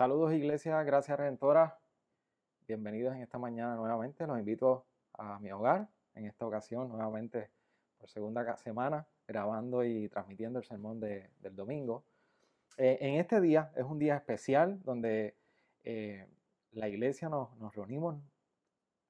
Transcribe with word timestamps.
Saludos 0.00 0.32
Iglesia, 0.32 0.82
gracias 0.82 1.18
Redentora. 1.18 1.78
Bienvenidos 2.66 3.14
en 3.14 3.20
esta 3.20 3.36
mañana 3.36 3.76
nuevamente. 3.76 4.26
Los 4.26 4.38
invito 4.38 4.86
a 5.12 5.38
mi 5.40 5.52
hogar, 5.52 5.90
en 6.14 6.24
esta 6.24 6.46
ocasión 6.46 6.88
nuevamente 6.88 7.50
por 7.98 8.08
segunda 8.08 8.56
semana, 8.56 9.06
grabando 9.28 9.84
y 9.84 10.08
transmitiendo 10.08 10.58
el 10.58 10.64
sermón 10.64 11.00
del 11.00 11.54
domingo. 11.54 12.02
Eh, 12.78 12.96
en 13.02 13.16
este 13.16 13.42
día 13.42 13.72
es 13.76 13.84
un 13.84 13.98
día 13.98 14.16
especial 14.16 14.82
donde 14.84 15.36
eh, 15.84 16.26
la 16.72 16.88
iglesia 16.88 17.28
nos, 17.28 17.54
nos 17.58 17.74
reunimos 17.74 18.16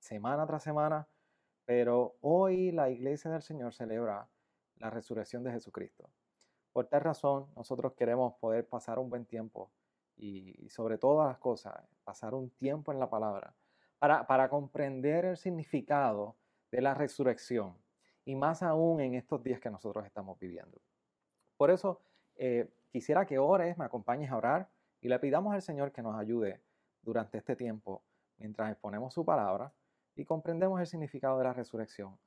semana 0.01 0.45
tras 0.45 0.65
semana, 0.65 1.07
pero 1.67 2.17
hoy 2.21 2.73
la 2.73 2.91
iglesia 2.91 3.31
del 3.31 3.43
Señor 3.43 3.75
celebra 3.75 4.29
la 4.79 4.91
resurrección 4.91 5.45
de 5.45 5.53
Jesucristo. 5.53 6.11
Por 6.73 6.89
tal 6.89 7.03
razón, 7.03 7.47
nosotros 7.55 7.93
queremos 7.93 8.35
poder 8.41 8.67
pasar 8.67 8.99
un 8.99 9.09
buen 9.09 9.25
tiempo 9.25 9.71
y, 10.21 10.69
sobre 10.69 10.99
todas 10.99 11.29
las 11.29 11.39
cosas, 11.39 11.75
pasar 12.05 12.35
un 12.35 12.51
tiempo 12.51 12.93
en 12.93 13.01
la 13.01 13.09
palabra 13.09 13.55
para, 13.99 14.27
para 14.27 14.49
comprender 14.49 15.25
el 15.25 15.37
significado 15.37 16.37
de 16.71 16.83
la 16.83 16.95
resurrección 16.95 17.77
y 18.25 18.37
más 18.37 18.63
aún 18.63 19.01
en 19.01 19.15
estos 19.15 19.43
días 19.43 19.61
que 19.61 19.71
nosotros 19.71 20.05
estamos 20.05 20.39
viviendo. 20.39 20.81
Por 21.57 21.71
eso, 21.71 22.03
eh, 22.37 22.69
quisiera 22.91 23.27
que 23.27 23.39
ores, 23.39 23.79
me 23.79 23.85
acompañes 23.85 24.31
a 24.31 24.37
orar 24.37 24.69
y 25.01 25.09
le 25.09 25.19
pidamos 25.19 25.55
al 25.55 25.63
Señor 25.63 25.91
que 25.91 26.03
nos 26.03 26.19
ayude 26.19 26.61
durante 27.03 27.39
este 27.39 27.57
tiempo 27.57 28.03
mientras 28.37 28.71
exponemos 28.71 29.15
su 29.15 29.25
palabra 29.25 29.73
y 30.15 30.25
comprendemos 30.25 30.81
el 30.81 30.87
significado 30.87 31.39
de 31.39 31.45
la 31.45 31.55
resurrección 31.55 32.19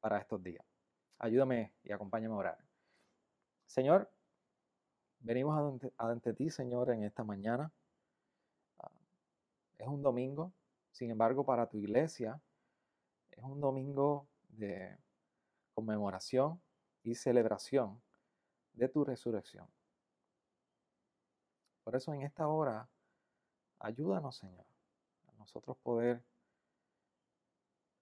para 0.00 0.18
estos 0.18 0.42
días. 0.42 0.64
Ayúdame 1.18 1.72
y 1.82 1.92
acompáñame 1.92 2.34
a 2.34 2.38
orar. 2.38 2.58
Señor, 3.66 4.10
venimos 5.20 5.80
ante, 5.96 6.34
ti, 6.34 6.50
Señor, 6.50 6.90
en 6.90 7.04
esta 7.04 7.24
mañana. 7.24 7.72
Ah, 8.78 8.90
es 9.78 9.86
un 9.86 10.02
domingo, 10.02 10.52
sin 10.90 11.10
embargo, 11.10 11.44
para 11.44 11.66
tu 11.66 11.78
iglesia 11.78 12.40
es 13.30 13.42
un 13.42 13.60
domingo 13.60 14.26
de 14.48 14.98
conmemoración 15.74 16.60
y 17.02 17.14
celebración 17.14 18.00
de 18.74 18.88
tu 18.88 19.04
resurrección. 19.04 19.66
Por 21.84 21.96
eso 21.96 22.12
en 22.12 22.22
esta 22.22 22.46
hora, 22.48 22.88
ayúdanos, 23.78 24.36
Señor, 24.36 24.66
a 25.28 25.32
nosotros 25.38 25.76
poder 25.78 26.22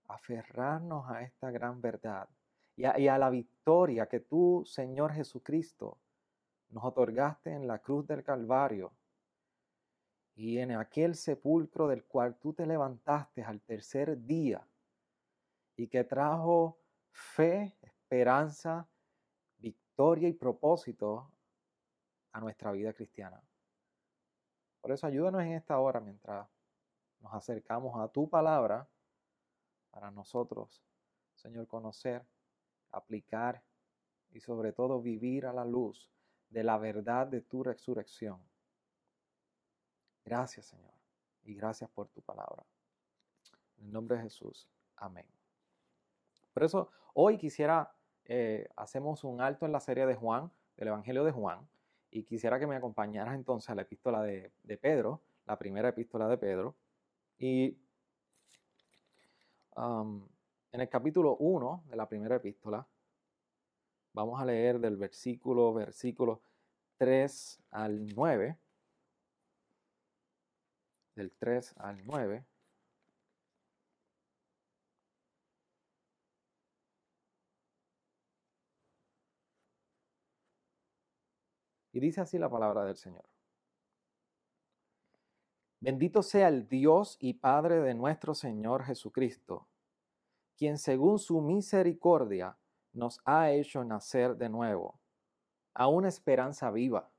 aferrarnos 0.08 1.08
a 1.10 1.22
esta 1.22 1.50
gran 1.50 1.80
verdad 1.80 2.28
y 2.76 2.84
a, 2.84 3.18
la 3.18 3.28
victoria 3.28 4.06
que 4.06 4.20
tú, 4.20 4.62
Señor 4.64 5.12
Jesucristo, 5.12 5.98
nos 6.70 6.84
otorgaste 6.84 7.52
en 7.52 7.66
la 7.66 7.78
cruz 7.78 8.06
del 8.06 8.22
Calvario 8.22 8.92
y 10.34 10.58
en 10.58 10.72
aquel 10.72 11.14
sepulcro 11.14 11.88
del 11.88 12.04
cual 12.04 12.36
tú 12.38 12.52
te 12.52 12.66
levantaste 12.66 13.42
al 13.42 13.60
tercer 13.60 14.24
día 14.24 14.66
y 15.76 15.88
que 15.88 16.04
trajo 16.04 16.78
fe, 17.10 17.76
esperanza, 17.82 18.88
victoria 19.58 20.28
y 20.28 20.32
propósito 20.32 21.30
a 22.32 22.40
nuestra 22.40 22.70
vida 22.72 22.92
cristiana. 22.92 23.42
Por 24.80 24.92
eso 24.92 25.06
ayúdanos 25.06 25.42
en 25.42 25.52
esta 25.52 25.78
hora 25.78 26.00
mientras 26.00 26.48
nos 27.20 27.34
acercamos 27.34 27.98
a 27.98 28.08
tu 28.08 28.28
palabra 28.28 28.88
para 29.90 30.10
nosotros, 30.10 30.84
Señor, 31.34 31.66
conocer 31.66 32.24
aplicar 32.92 33.62
y 34.30 34.40
sobre 34.40 34.72
todo 34.72 35.00
vivir 35.00 35.46
a 35.46 35.52
la 35.52 35.64
luz 35.64 36.10
de 36.50 36.64
la 36.64 36.78
verdad 36.78 37.26
de 37.26 37.40
tu 37.40 37.62
resurrección. 37.62 38.40
Gracias 40.24 40.66
Señor 40.66 40.94
y 41.44 41.54
gracias 41.54 41.88
por 41.90 42.08
tu 42.08 42.20
palabra. 42.20 42.64
En 43.78 43.86
el 43.86 43.92
nombre 43.92 44.16
de 44.16 44.24
Jesús. 44.24 44.68
Amén. 44.96 45.26
Por 46.52 46.64
eso 46.64 46.90
hoy 47.14 47.38
quisiera, 47.38 47.92
eh, 48.24 48.68
hacemos 48.76 49.24
un 49.24 49.40
alto 49.40 49.64
en 49.64 49.72
la 49.72 49.80
serie 49.80 50.06
de 50.06 50.14
Juan, 50.14 50.50
del 50.76 50.88
Evangelio 50.88 51.24
de 51.24 51.32
Juan, 51.32 51.66
y 52.10 52.24
quisiera 52.24 52.58
que 52.58 52.66
me 52.66 52.76
acompañaras 52.76 53.34
entonces 53.34 53.70
a 53.70 53.74
la 53.74 53.82
epístola 53.82 54.22
de, 54.22 54.50
Pedro, 54.80 55.22
la 55.46 55.58
primera 55.58 55.88
epístola 55.88 56.28
de 56.28 56.38
Pedro. 56.38 56.74
Y 57.38 57.78
en 59.76 60.80
el 60.80 60.88
capítulo 60.88 61.36
1 61.36 61.84
de 61.88 61.96
la 61.96 62.08
primera 62.08 62.36
epístola, 62.36 62.86
vamos 64.12 64.40
a 64.40 64.44
leer 64.44 64.78
del 64.78 64.96
versículo, 64.96 65.72
versículo 65.72 66.42
3 66.98 67.62
al 67.70 68.06
9. 68.14 68.58
Del 71.14 71.32
3 71.32 71.74
al 71.78 72.04
9. 72.04 72.44
Y 81.92 82.00
dice 82.00 82.20
así 82.20 82.38
la 82.38 82.48
palabra 82.48 82.84
del 82.84 82.96
Señor. 82.96 83.24
Bendito 85.80 86.22
sea 86.22 86.48
el 86.48 86.68
Dios 86.68 87.16
y 87.20 87.34
Padre 87.34 87.80
de 87.80 87.94
nuestro 87.94 88.34
Señor 88.34 88.84
Jesucristo 88.84 89.68
quien 90.58 90.76
según 90.76 91.20
su 91.20 91.40
misericordia 91.40 92.58
nos 92.92 93.20
ha 93.24 93.50
hecho 93.50 93.84
nacer 93.84 94.36
de 94.36 94.48
nuevo 94.48 95.00
a 95.74 95.86
una 95.88 96.08
esperanza 96.08 96.70
viva 96.70 97.10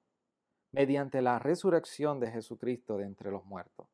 mediante 0.71 1.21
la 1.21 1.39
resurrección 1.39 2.19
de 2.19 2.31
Jesucristo 2.31 2.97
de 2.97 3.05
entre 3.05 3.31
los 3.31 3.45
muertos, 3.45 3.87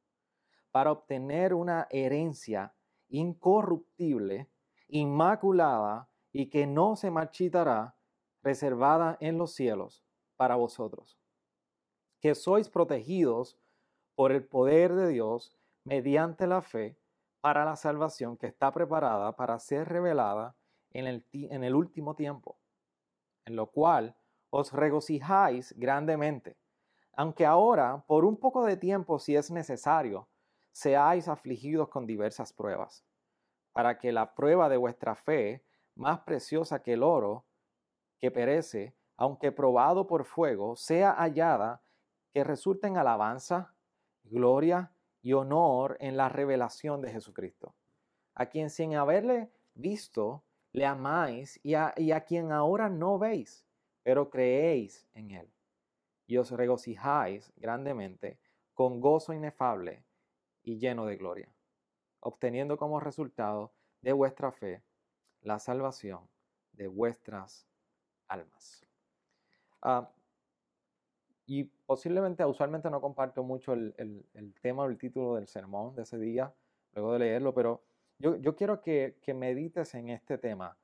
para 0.71 0.91
obtener 0.91 1.53
una 1.53 1.87
herencia 1.89 2.73
incorruptible, 3.09 4.49
inmaculada 4.87 6.09
y 6.31 6.49
que 6.49 6.67
no 6.67 6.95
se 6.95 7.11
marchitará, 7.11 7.95
reservada 8.43 9.17
en 9.21 9.37
los 9.37 9.53
cielos 9.53 10.03
para 10.35 10.55
vosotros, 10.55 11.17
que 12.19 12.35
sois 12.35 12.69
protegidos 12.69 13.57
por 14.15 14.31
el 14.31 14.43
poder 14.45 14.93
de 14.93 15.07
Dios 15.07 15.57
mediante 15.83 16.45
la 16.45 16.61
fe 16.61 16.97
para 17.41 17.65
la 17.65 17.75
salvación 17.75 18.37
que 18.37 18.47
está 18.47 18.71
preparada 18.71 19.35
para 19.35 19.59
ser 19.59 19.87
revelada 19.87 20.55
en 20.97 21.63
el, 21.63 21.75
último 21.75 22.15
tiempo, 22.15 22.57
en 23.45 23.55
lo 23.55 23.67
cual 23.67 24.15
os 24.49 24.71
regocijáis 24.71 25.73
grandemente, 25.77 26.57
aunque 27.13 27.45
ahora, 27.45 28.03
por 28.07 28.25
un 28.25 28.37
poco 28.37 28.65
de 28.65 28.77
tiempo, 28.77 29.19
si 29.19 29.35
es 29.35 29.51
necesario, 29.51 30.27
seáis 30.71 31.27
afligidos 31.27 31.89
con 31.89 32.05
diversas 32.05 32.53
pruebas, 32.53 33.05
para 33.73 33.97
que 33.97 34.11
la 34.11 34.35
prueba 34.35 34.69
de 34.69 34.77
vuestra 34.77 35.15
fe, 35.15 35.63
más 35.95 36.21
preciosa 36.21 36.81
que 36.81 36.93
el 36.93 37.03
oro, 37.03 37.45
que 38.19 38.31
perece, 38.31 38.95
aunque 39.17 39.51
probado 39.51 40.07
por 40.07 40.25
fuego, 40.25 40.75
sea 40.75 41.11
hallada, 41.13 41.81
que 42.31 42.43
resulte 42.43 42.87
en 42.87 42.97
alabanza, 42.97 43.73
gloria 44.23 44.91
y 45.21 45.33
honor 45.33 45.97
en 45.99 46.17
la 46.17 46.29
revelación 46.29 47.01
de 47.01 47.11
Jesucristo, 47.11 47.75
a 48.33 48.45
quien 48.45 48.69
sin 48.69 48.95
haberle 48.95 49.51
visto 49.73 50.44
le 50.75 50.85
amáis 50.85 51.57
y 51.63 51.73
a, 51.73 51.93
quien 52.27 52.51
ahora 52.51 52.89
no 52.89 53.17
veis, 53.17 53.65
pero 54.03 54.29
creéis 54.29 55.07
en 55.13 55.31
él. 55.31 55.49
Y 56.27 56.35
os 56.35 56.51
regocijáis 56.51 57.53
grandemente 57.55 58.37
con 58.73 58.99
gozo 58.99 59.31
inefable 59.31 60.03
y 60.63 60.77
lleno 60.77 61.05
de 61.05 61.15
gloria, 61.15 61.49
obteniendo 62.19 62.77
como 62.77 62.99
resultado 62.99 63.71
de 64.01 64.11
vuestra 64.11 64.51
fe 64.51 64.83
la 65.41 65.59
salvación 65.59 66.27
de 66.73 66.89
vuestras 66.89 67.65
almas. 68.27 68.85
Ah, 69.81 70.11
y 71.45 71.63
posiblemente, 71.63 72.43
usualmente 72.43 72.89
no 72.89 72.99
comparto 72.99 73.43
mucho 73.43 73.71
el, 73.71 74.25
tema 74.61 74.83
o 74.83 74.87
el 74.87 74.97
título 74.97 75.35
del 75.35 75.47
sermón 75.47 75.95
de 75.95 76.01
ese 76.01 76.17
día, 76.17 76.53
luego 76.93 77.13
de 77.13 77.19
leerlo, 77.19 77.53
pero 77.53 77.81
yo, 78.19 78.55
quiero 78.55 78.81
que, 78.81 79.15
medites 79.35 79.93
en 79.95 80.09
este 80.09 80.37
tema, 80.37 80.77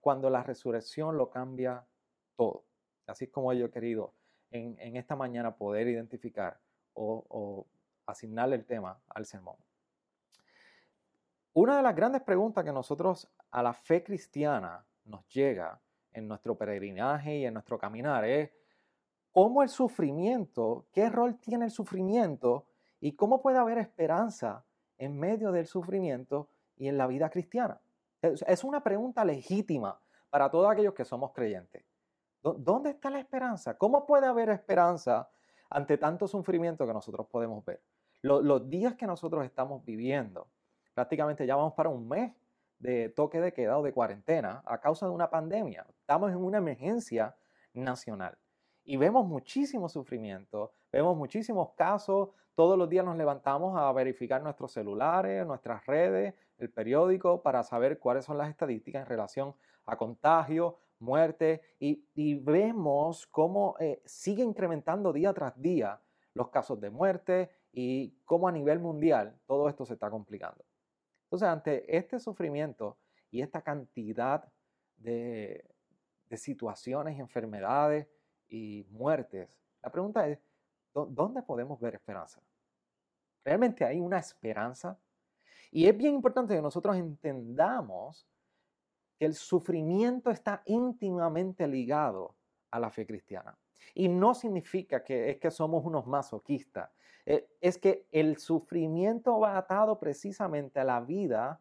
cuando 0.00 0.30
la 0.30 0.42
resurrección 0.42 1.16
lo 1.16 1.30
cambia 1.30 1.84
todo. 2.36 2.64
Así 3.06 3.28
como 3.28 3.52
yo 3.52 3.66
he 3.66 3.70
querido 3.70 4.12
en, 4.50 4.96
esta 4.96 5.16
mañana 5.16 5.56
poder 5.56 5.88
identificar 5.88 6.58
o, 6.94 7.24
o 7.28 7.66
asignarle 8.06 8.56
el 8.56 8.64
tema 8.64 8.98
al 9.08 9.26
sermón. 9.26 9.56
Una 11.52 11.76
de 11.76 11.82
las 11.82 11.94
grandes 11.94 12.22
preguntas 12.22 12.64
que 12.64 12.72
nosotros 12.72 13.30
a 13.50 13.62
la 13.62 13.72
fe 13.72 14.02
cristiana 14.02 14.84
nos 15.04 15.26
llega 15.28 15.80
en 16.12 16.28
nuestro 16.28 16.56
peregrinaje 16.56 17.38
y 17.38 17.46
en 17.46 17.54
nuestro 17.54 17.78
caminar 17.78 18.24
es, 18.24 18.50
cómo 19.36 19.62
el 19.62 19.68
sufrimiento, 19.68 20.86
qué 20.92 21.10
rol 21.10 21.38
tiene 21.38 21.66
el 21.66 21.70
sufrimiento 21.70 22.64
y 23.00 23.12
cómo 23.12 23.42
puede 23.42 23.58
haber 23.58 23.76
esperanza 23.76 24.64
en 24.98 25.18
medio 25.18 25.52
del 25.52 25.66
sufrimiento 25.66 26.48
y 26.76 26.88
en 26.88 26.98
la 26.98 27.06
vida 27.06 27.30
cristiana. 27.30 27.80
Es 28.22 28.64
una 28.64 28.82
pregunta 28.82 29.24
legítima 29.24 30.00
para 30.30 30.50
todos 30.50 30.70
aquellos 30.70 30.94
que 30.94 31.04
somos 31.04 31.32
creyentes. 31.32 31.84
¿Dónde 32.42 32.90
está 32.90 33.10
la 33.10 33.18
esperanza? 33.18 33.76
¿Cómo 33.76 34.06
puede 34.06 34.26
haber 34.26 34.50
esperanza 34.50 35.28
ante 35.70 35.98
tanto 35.98 36.28
sufrimiento 36.28 36.86
que 36.86 36.92
nosotros 36.92 37.26
podemos 37.26 37.64
ver. 37.64 37.82
los 38.22 38.68
días 38.68 38.94
que 38.94 39.06
nosotros 39.06 39.44
estamos 39.44 39.84
viviendo, 39.84 40.48
prácticamente 40.94 41.46
ya 41.46 41.56
vamos 41.56 41.74
para 41.74 41.88
un 41.88 42.08
mes 42.08 42.32
de 42.78 43.08
toque 43.10 43.40
de 43.40 43.52
queda 43.52 43.78
o 43.78 43.82
de 43.82 43.92
cuarentena 43.92 44.62
a 44.66 44.80
causa 44.80 45.06
de 45.06 45.12
una 45.12 45.30
pandemia. 45.30 45.86
Estamos 46.00 46.30
en 46.30 46.38
una 46.38 46.58
emergencia 46.58 47.36
nacional 47.72 48.36
y 48.84 48.96
vemos 48.96 49.26
muchísimo 49.26 49.88
sufrimiento, 49.88 50.72
vemos 50.92 51.16
muchísimos 51.16 51.70
casos. 51.74 52.30
Todos 52.56 52.78
los 52.78 52.88
días 52.88 53.04
nos 53.04 53.18
levantamos 53.18 53.78
a 53.78 53.92
verificar 53.92 54.42
nuestros 54.42 54.72
celulares, 54.72 55.46
nuestras 55.46 55.84
redes, 55.84 56.34
el 56.56 56.70
periódico 56.70 57.42
para 57.42 57.62
saber 57.62 57.98
cuáles 57.98 58.24
son 58.24 58.38
las 58.38 58.48
estadísticas 58.48 59.02
en 59.02 59.08
relación 59.08 59.54
a 59.84 59.98
contagio, 59.98 60.78
muerte 60.98 61.60
y, 61.78 62.34
vemos 62.36 63.26
cómo 63.26 63.76
eh, 63.78 64.00
sigue 64.06 64.42
incrementando 64.42 65.12
día 65.12 65.34
tras 65.34 65.60
día 65.60 66.00
los 66.32 66.48
casos 66.48 66.80
de 66.80 66.88
muerte 66.88 67.50
y 67.72 68.16
cómo 68.24 68.48
a 68.48 68.52
nivel 68.52 68.78
mundial 68.78 69.38
todo 69.46 69.68
esto 69.68 69.84
se 69.84 69.92
está 69.92 70.08
complicando. 70.08 70.64
Entonces, 71.24 71.48
ante 71.48 71.94
este 71.94 72.18
sufrimiento 72.18 72.96
y 73.30 73.42
esta 73.42 73.60
cantidad 73.60 74.50
de, 74.96 75.62
situaciones, 76.34 77.18
enfermedades 77.18 78.08
y 78.48 78.86
muertes, 78.90 79.48
la 79.82 79.90
pregunta 79.90 80.26
es, 80.26 80.38
¿dónde 81.04 81.42
podemos 81.42 81.78
ver 81.80 81.94
esperanza? 81.94 82.40
¿Realmente 83.44 83.84
hay 83.84 84.00
una 84.00 84.18
esperanza? 84.18 84.98
Y 85.70 85.86
es 85.86 85.96
bien 85.96 86.14
importante 86.14 86.54
que 86.54 86.62
nosotros 86.62 86.96
entendamos 86.96 88.26
que 89.18 89.26
el 89.26 89.34
sufrimiento 89.34 90.30
está 90.30 90.62
íntimamente 90.66 91.66
ligado 91.66 92.34
a 92.70 92.80
la 92.80 92.90
fe 92.90 93.06
cristiana. 93.06 93.56
Y 93.94 94.08
no 94.08 94.34
significa 94.34 95.02
que 95.04 95.30
es 95.30 95.38
que 95.38 95.50
somos 95.50 95.84
unos 95.84 96.06
masoquistas. 96.06 96.90
Eh, 97.24 97.48
es 97.60 97.78
que 97.78 98.06
el 98.12 98.38
sufrimiento 98.38 99.38
va 99.40 99.56
atado 99.56 99.98
precisamente 99.98 100.80
a 100.80 100.84
la 100.84 101.00
vida, 101.00 101.60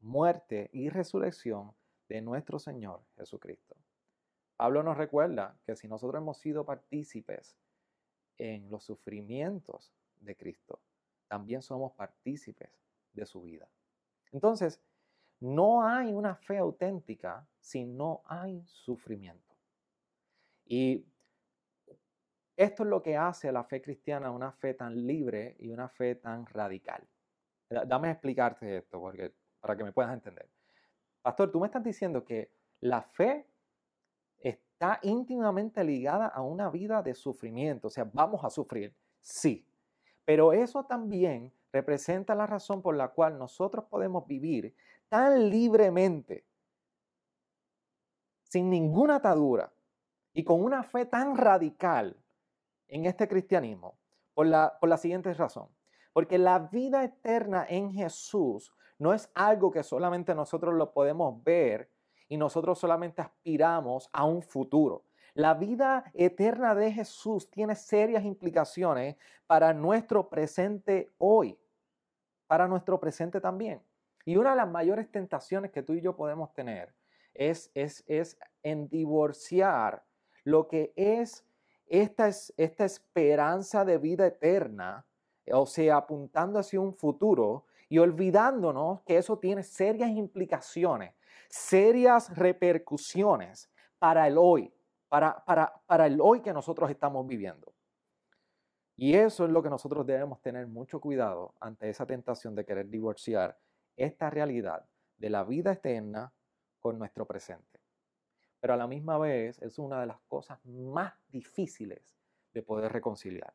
muerte 0.00 0.70
y 0.72 0.88
resurrección 0.88 1.72
de 2.08 2.20
nuestro 2.20 2.58
Señor 2.58 3.02
Jesucristo. 3.16 3.76
Pablo 4.56 4.82
nos 4.82 4.96
recuerda 4.96 5.56
que 5.64 5.74
si 5.74 5.88
nosotros 5.88 6.20
hemos 6.20 6.38
sido 6.38 6.64
partícipes 6.64 7.56
en 8.38 8.70
los 8.70 8.84
sufrimientos 8.84 9.92
de 10.20 10.36
Cristo, 10.36 10.80
también 11.28 11.62
somos 11.62 11.92
partícipes 11.92 12.70
de 13.12 13.26
su 13.26 13.42
vida. 13.42 13.68
Entonces, 14.32 14.80
no 15.40 15.84
hay 15.84 16.12
una 16.12 16.36
fe 16.36 16.58
auténtica 16.58 17.46
si 17.58 17.84
no 17.84 18.22
hay 18.26 18.62
sufrimiento. 18.66 19.56
Y 20.64 21.04
esto 22.56 22.84
es 22.84 22.88
lo 22.88 23.02
que 23.02 23.16
hace 23.16 23.48
a 23.48 23.52
la 23.52 23.64
fe 23.64 23.82
cristiana 23.82 24.30
una 24.30 24.52
fe 24.52 24.74
tan 24.74 25.06
libre 25.06 25.56
y 25.58 25.70
una 25.70 25.88
fe 25.88 26.14
tan 26.14 26.46
radical. 26.46 27.06
Dame 27.68 28.10
explicarte 28.10 28.76
esto 28.76 29.00
porque, 29.00 29.34
para 29.60 29.76
que 29.76 29.84
me 29.84 29.92
puedas 29.92 30.12
entender. 30.12 30.48
Pastor, 31.22 31.50
tú 31.50 31.60
me 31.60 31.66
estás 31.66 31.82
diciendo 31.82 32.24
que 32.24 32.52
la 32.80 33.02
fe 33.02 33.46
está 34.82 34.98
íntimamente 35.02 35.84
ligada 35.84 36.26
a 36.26 36.42
una 36.42 36.68
vida 36.68 37.02
de 37.02 37.14
sufrimiento, 37.14 37.86
o 37.86 37.90
sea, 37.90 38.02
vamos 38.12 38.44
a 38.44 38.50
sufrir, 38.50 38.92
sí, 39.20 39.64
pero 40.24 40.52
eso 40.52 40.82
también 40.86 41.52
representa 41.72 42.34
la 42.34 42.48
razón 42.48 42.82
por 42.82 42.96
la 42.96 43.06
cual 43.06 43.38
nosotros 43.38 43.84
podemos 43.84 44.26
vivir 44.26 44.74
tan 45.08 45.48
libremente, 45.50 46.44
sin 48.42 48.70
ninguna 48.70 49.16
atadura 49.16 49.72
y 50.32 50.42
con 50.42 50.60
una 50.60 50.82
fe 50.82 51.06
tan 51.06 51.36
radical 51.36 52.16
en 52.88 53.06
este 53.06 53.28
cristianismo, 53.28 53.96
por 54.34 54.48
la, 54.48 54.76
por 54.80 54.88
la 54.88 54.96
siguiente 54.96 55.32
razón. 55.32 55.68
Porque 56.12 56.38
la 56.38 56.58
vida 56.58 57.04
eterna 57.04 57.64
en 57.68 57.92
Jesús 57.92 58.74
no 58.98 59.14
es 59.14 59.30
algo 59.34 59.70
que 59.70 59.84
solamente 59.84 60.34
nosotros 60.34 60.74
lo 60.74 60.92
podemos 60.92 61.40
ver 61.44 61.88
y 62.32 62.38
nosotros 62.38 62.78
solamente 62.78 63.20
aspiramos 63.20 64.08
a 64.10 64.24
un 64.24 64.40
futuro. 64.40 65.04
La 65.34 65.52
vida 65.52 66.10
eterna 66.14 66.74
de 66.74 66.90
Jesús 66.90 67.50
tiene 67.50 67.74
serias 67.74 68.24
implicaciones 68.24 69.16
para 69.46 69.74
nuestro 69.74 70.30
presente 70.30 71.12
hoy, 71.18 71.58
para 72.46 72.66
nuestro 72.66 72.98
presente 72.98 73.38
también. 73.38 73.82
Y 74.24 74.38
una 74.38 74.52
de 74.52 74.56
las 74.56 74.70
mayores 74.70 75.10
tentaciones 75.10 75.72
que 75.72 75.82
tú 75.82 75.92
y 75.92 76.00
yo 76.00 76.16
podemos 76.16 76.54
tener 76.54 76.94
es, 77.34 77.70
es, 77.74 78.02
es 78.06 78.38
en 78.62 78.88
divorciar 78.88 80.02
lo 80.42 80.68
que 80.68 80.94
es 80.96 81.44
esta, 81.86 82.28
es 82.28 82.54
esta 82.56 82.86
esperanza 82.86 83.84
de 83.84 83.98
vida 83.98 84.26
eterna, 84.26 85.04
o 85.52 85.66
sea, 85.66 85.98
apuntando 85.98 86.58
hacia 86.58 86.80
un 86.80 86.94
futuro 86.94 87.66
y 87.90 87.98
olvidándonos 87.98 89.02
que 89.02 89.18
eso 89.18 89.38
tiene 89.38 89.62
serias 89.62 90.08
implicaciones, 90.12 91.12
serias 91.48 92.36
repercusiones 92.36 93.70
para 93.98 94.26
el 94.26 94.36
hoy, 94.38 94.72
para, 95.08 95.44
para, 95.44 95.72
para 95.86 96.06
el 96.06 96.20
hoy 96.20 96.40
que 96.40 96.52
nosotros 96.52 96.90
estamos 96.90 97.26
viviendo. 97.26 97.72
Y 98.96 99.14
eso 99.14 99.44
es 99.44 99.50
lo 99.50 99.62
que 99.62 99.70
nosotros 99.70 100.06
debemos 100.06 100.40
tener 100.42 100.66
mucho 100.66 101.00
cuidado 101.00 101.54
ante 101.60 101.88
esa 101.88 102.06
tentación 102.06 102.54
de 102.54 102.64
querer 102.64 102.88
divorciar 102.88 103.58
esta 103.96 104.30
realidad 104.30 104.84
de 105.16 105.30
la 105.30 105.44
vida 105.44 105.72
eterna 105.72 106.32
con 106.78 106.98
nuestro 106.98 107.26
presente. 107.26 107.80
Pero 108.60 108.74
a 108.74 108.76
la 108.76 108.86
misma 108.86 109.18
vez 109.18 109.60
es 109.60 109.78
una 109.78 110.00
de 110.00 110.06
las 110.06 110.20
cosas 110.28 110.64
más 110.64 111.14
difíciles 111.28 112.16
de 112.52 112.62
poder 112.62 112.92
reconciliar 112.92 113.52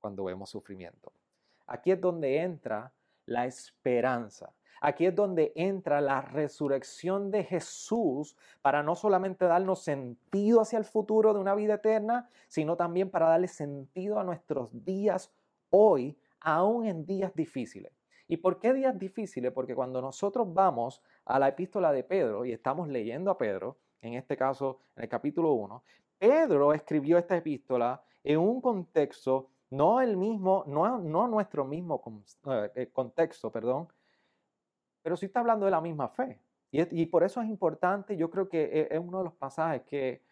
cuando 0.00 0.24
vemos 0.24 0.50
sufrimiento. 0.50 1.12
Aquí 1.66 1.92
es 1.92 2.00
donde 2.00 2.38
entra 2.38 2.92
la 3.26 3.46
esperanza. 3.46 4.52
Aquí 4.80 5.06
es 5.06 5.14
donde 5.14 5.52
entra 5.56 6.00
la 6.00 6.20
resurrección 6.20 7.30
de 7.30 7.44
Jesús 7.44 8.36
para 8.62 8.82
no 8.82 8.94
solamente 8.94 9.44
darnos 9.44 9.82
sentido 9.82 10.60
hacia 10.60 10.78
el 10.78 10.84
futuro 10.84 11.34
de 11.34 11.40
una 11.40 11.54
vida 11.54 11.74
eterna, 11.74 12.28
sino 12.46 12.76
también 12.76 13.10
para 13.10 13.28
darle 13.28 13.48
sentido 13.48 14.18
a 14.18 14.24
nuestros 14.24 14.68
días 14.84 15.32
hoy, 15.70 16.16
aún 16.40 16.86
en 16.86 17.04
días 17.04 17.34
difíciles. 17.34 17.92
¿Y 18.28 18.36
por 18.36 18.60
qué 18.60 18.72
días 18.74 18.98
difíciles? 18.98 19.52
Porque 19.52 19.74
cuando 19.74 20.02
nosotros 20.02 20.52
vamos 20.52 21.02
a 21.24 21.38
la 21.38 21.48
epístola 21.48 21.92
de 21.92 22.04
Pedro 22.04 22.44
y 22.44 22.52
estamos 22.52 22.88
leyendo 22.88 23.30
a 23.30 23.38
Pedro, 23.38 23.78
en 24.02 24.14
este 24.14 24.36
caso 24.36 24.78
en 24.96 25.04
el 25.04 25.08
capítulo 25.08 25.52
1, 25.52 25.82
Pedro 26.18 26.72
escribió 26.74 27.16
esta 27.18 27.36
epístola 27.36 28.02
en 28.22 28.38
un 28.38 28.60
contexto, 28.60 29.48
no 29.70 30.00
el 30.00 30.16
mismo, 30.16 30.64
no, 30.66 30.98
no 30.98 31.26
nuestro 31.26 31.64
mismo 31.64 32.02
eh, 32.74 32.90
contexto, 32.92 33.50
perdón, 33.50 33.88
pero 35.02 35.16
sí 35.16 35.26
está 35.26 35.40
hablando 35.40 35.64
de 35.64 35.70
la 35.70 35.80
misma 35.80 36.08
fe. 36.08 36.40
Y, 36.70 37.06
por 37.06 37.24
eso 37.24 37.40
es 37.40 37.48
importante, 37.48 38.16
yo 38.16 38.30
creo 38.30 38.48
que 38.48 38.64
e, 38.64 38.88
es, 38.90 39.00
uno 39.00 39.18
de 39.18 39.24
los 39.24 39.34
pasajes 39.34 39.82
que 39.82 40.22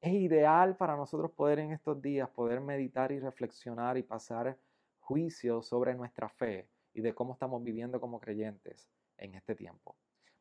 es 0.00 0.12
ideal 0.12 0.76
para 0.76 0.96
nosotros 0.96 1.30
poder 1.30 1.58
en 1.58 1.72
estos 1.72 2.00
días, 2.02 2.28
poder 2.30 2.60
meditar 2.60 3.12
y 3.12 3.20
reflexionar 3.20 3.96
y 3.96 4.02
pasar 4.02 4.58
juicio 4.98 5.62
sobre 5.62 5.94
nuestra 5.94 6.28
fe 6.28 6.68
y 6.92 7.00
de 7.00 7.14
cómo 7.14 7.32
estamos 7.32 7.62
viviendo 7.62 8.00
como 8.00 8.20
creyentes 8.20 8.88
en 9.16 9.34
este 9.34 9.54
tiempo. 9.54 9.96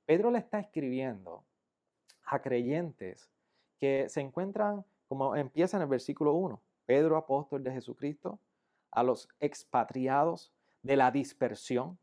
Pedro 0.05 0.31
le 0.31 0.39
está 0.39 0.59
escribiendo 0.59 1.45
a 2.25 2.41
creyentes 2.41 3.29
que 3.77 4.09
se 4.09 4.21
encuentran, 4.21 4.85
como 5.07 5.35
empieza 5.35 5.77
en 5.77 5.83
el 5.83 5.89
versículo 5.89 6.33
1, 6.33 6.61
Pedro, 6.85 7.17
apóstol 7.17 7.63
de 7.63 7.71
Jesucristo, 7.71 8.39
a 8.91 9.03
los 9.03 9.29
expatriados 9.39 10.53
de 10.81 10.95
la 10.95 11.11
dispersión. 11.11 11.99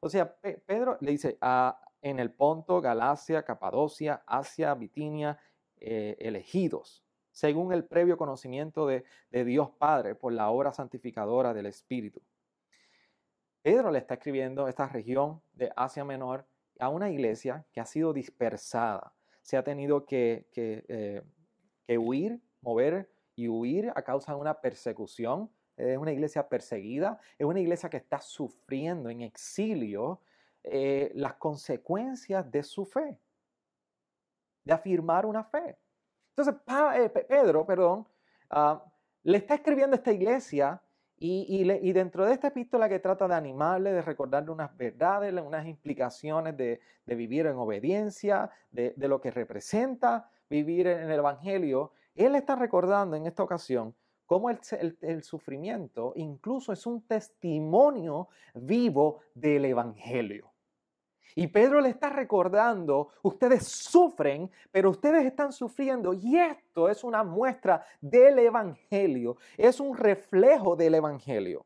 O 0.00 0.08
sea, 0.08 0.36
Pedro 0.40 0.96
le 1.00 1.12
dice 1.12 1.38
a, 1.40 1.80
en 2.02 2.18
el 2.18 2.32
Ponto, 2.32 2.80
Galacia, 2.80 3.44
Capadocia, 3.44 4.22
Asia, 4.26 4.74
Bitinia, 4.74 5.38
eh, 5.76 6.16
elegidos 6.18 7.04
según 7.38 7.72
el 7.72 7.84
previo 7.84 8.16
conocimiento 8.16 8.88
de, 8.88 9.04
Dios 9.30 9.70
Padre 9.78 10.16
por 10.16 10.32
la 10.32 10.50
obra 10.50 10.72
santificadora 10.72 11.54
del 11.54 11.66
Espíritu. 11.66 12.20
Pedro 13.62 13.92
le 13.92 14.00
está 14.00 14.14
escribiendo 14.14 14.66
esta 14.66 14.88
región 14.88 15.40
de 15.52 15.70
Asia 15.76 16.04
Menor 16.04 16.48
a 16.80 16.88
una 16.88 17.10
iglesia 17.10 17.64
que 17.72 17.80
ha 17.80 17.86
sido 17.86 18.12
dispersada, 18.12 19.14
se 19.42 19.56
ha 19.56 19.62
tenido 19.62 20.04
que, 20.04 20.48
que, 20.50 20.84
eh, 20.88 21.96
huir, 21.96 22.40
mover 22.60 23.08
y 23.36 23.46
huir 23.46 23.92
a 23.94 24.02
causa 24.02 24.32
de 24.32 24.40
una 24.40 24.60
persecución. 24.60 25.48
Es 25.78 25.96
una 25.98 26.12
iglesia 26.12 26.48
perseguida, 26.48 27.18
es 27.38 27.46
una 27.46 27.60
iglesia 27.60 27.88
que 27.88 27.98
está 27.98 28.20
sufriendo 28.20 29.10
en 29.10 29.22
exilio 29.22 30.20
eh, 30.64 31.12
las 31.14 31.34
consecuencias 31.34 32.50
de 32.50 32.62
su 32.62 32.84
fe, 32.84 33.18
de 34.64 34.72
afirmar 34.72 35.24
una 35.24 35.44
fe. 35.44 35.78
Entonces, 36.36 36.54
eh, 36.96 37.08
Pedro, 37.08 37.64
perdón, 37.64 38.06
ah, 38.50 38.84
le 39.22 39.38
está 39.38 39.54
escribiendo 39.54 39.96
esta 39.96 40.12
iglesia 40.12 40.82
y, 41.20 41.92
dentro 41.92 42.24
de 42.24 42.32
esta 42.32 42.48
epístola 42.48 42.88
que 42.88 43.00
trata 43.00 43.26
de 43.26 43.34
animarle, 43.34 43.92
de 43.92 44.02
recordarle 44.02 44.50
unas 44.50 44.76
verdades, 44.76 45.32
unas 45.34 45.66
implicaciones 45.66 46.56
de, 46.56 46.80
vivir 47.06 47.46
en 47.46 47.56
obediencia, 47.56 48.50
de, 48.70 48.94
lo 48.96 49.20
que 49.20 49.30
representa 49.30 50.30
vivir 50.48 50.86
en 50.86 51.10
el 51.10 51.18
Evangelio, 51.18 51.92
él 52.14 52.34
está 52.34 52.54
recordando 52.54 53.16
en 53.16 53.26
esta 53.26 53.42
ocasión 53.42 53.94
cómo 54.28 54.50
el, 54.50 55.22
sufrimiento 55.22 56.12
incluso 56.14 56.70
es 56.70 56.84
un 56.84 57.00
testimonio 57.06 58.28
vivo 58.54 59.20
del 59.34 59.64
Evangelio. 59.64 60.52
Y 61.34 61.46
Pedro 61.46 61.80
le 61.80 61.88
está 61.88 62.10
recordando, 62.10 63.08
ustedes 63.22 63.66
sufren, 63.66 64.50
pero 64.70 64.90
ustedes 64.90 65.24
están 65.24 65.50
sufriendo 65.50 66.12
y 66.12 66.36
esto 66.36 66.90
es 66.90 67.04
una 67.04 67.24
muestra 67.24 67.86
del 68.02 68.38
Evangelio, 68.40 69.38
es 69.56 69.80
un 69.80 69.96
reflejo 69.96 70.76
del 70.76 70.96
Evangelio. 70.96 71.64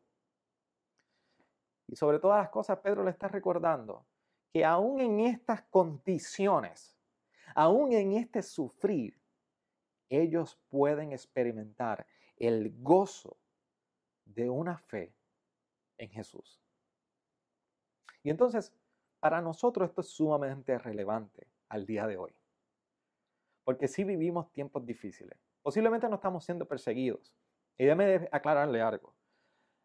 Y 1.88 1.97
sobre 1.97 2.21
todas 2.21 2.42
las 2.42 2.50
cosas, 2.50 2.78
Pedro 2.78 3.02
le 3.02 3.11
está 3.11 3.26
recordando 3.26 4.07
que 4.52 4.64
aún 4.64 5.00
en 5.00 5.19
estas 5.19 5.62
condiciones, 5.62 6.97
aún 7.57 7.92
en 7.92 8.12
este 8.12 8.40
sufrir, 8.40 9.21
ellos 10.09 10.57
pueden 10.69 11.12
experimentar 11.12 12.07
el 12.49 12.75
gozo 12.82 13.37
de 14.25 14.50
una 14.50 14.76
fe 14.76 15.14
en 15.99 16.11
Jesús. 16.11 16.61
Y 18.25 18.30
entonces, 18.30 18.72
para 19.20 19.40
nosotros 19.40 19.88
esto 19.88 20.00
es 20.00 20.08
sumamente 20.08 20.76
relevante 20.78 21.46
al 21.68 21.87
día 21.87 22.06
de 22.06 22.16
hoy. 22.16 22.32
Porque 23.62 23.87
si 23.87 24.02
vivimos 24.02 24.50
tiempos 24.50 24.84
difíciles, 24.84 25.38
posiblemente 25.62 26.08
no 26.08 26.16
estamos 26.16 26.44
siendo 26.44 26.66
perseguidos. 26.66 27.32
Y 27.78 27.84
déjeme 27.84 28.28
aclararle 28.32 28.82
algo. 28.82 29.14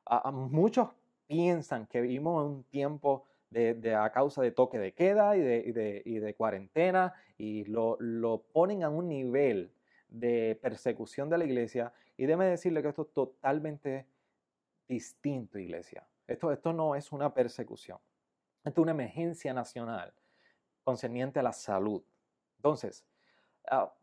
A, 0.05 0.31
muchos 0.31 0.89
piensan 1.27 1.85
que 1.85 2.01
vivimos 2.01 2.43
un 2.43 2.63
tiempo 2.63 3.25
de, 3.51 3.95
a 3.95 4.11
causa 4.11 4.41
de 4.41 4.51
toque 4.51 4.79
de 4.79 4.93
queda 4.93 5.37
y 5.37 5.41
de, 5.41 6.35
cuarentena 6.35 7.13
y 7.37 7.65
lo, 7.65 7.97
lo, 7.99 8.41
ponen 8.41 8.83
a 8.83 8.89
un 8.89 9.07
nivel 9.07 9.71
de 10.09 10.57
persecución 10.61 11.29
de 11.29 11.37
la 11.37 11.45
iglesia. 11.45 11.93
Y 12.17 12.25
déjeme 12.25 12.45
decirle 12.45 12.81
que 12.81 12.89
esto 12.89 13.03
es 13.03 13.13
totalmente 13.13 14.07
distinto, 14.88 15.59
iglesia. 15.59 16.07
Esto, 16.25 16.74
no 16.74 16.95
es 16.95 17.12
una 17.12 17.33
persecución. 17.33 18.00
Esto 18.63 18.81
es 18.81 18.83
una 18.83 18.91
emergencia 18.91 19.53
nacional 19.53 20.13
concerniente 20.83 21.39
a 21.39 21.43
la 21.43 21.53
salud. 21.53 22.03
Entonces, 22.57 23.05
ah, 23.69 23.93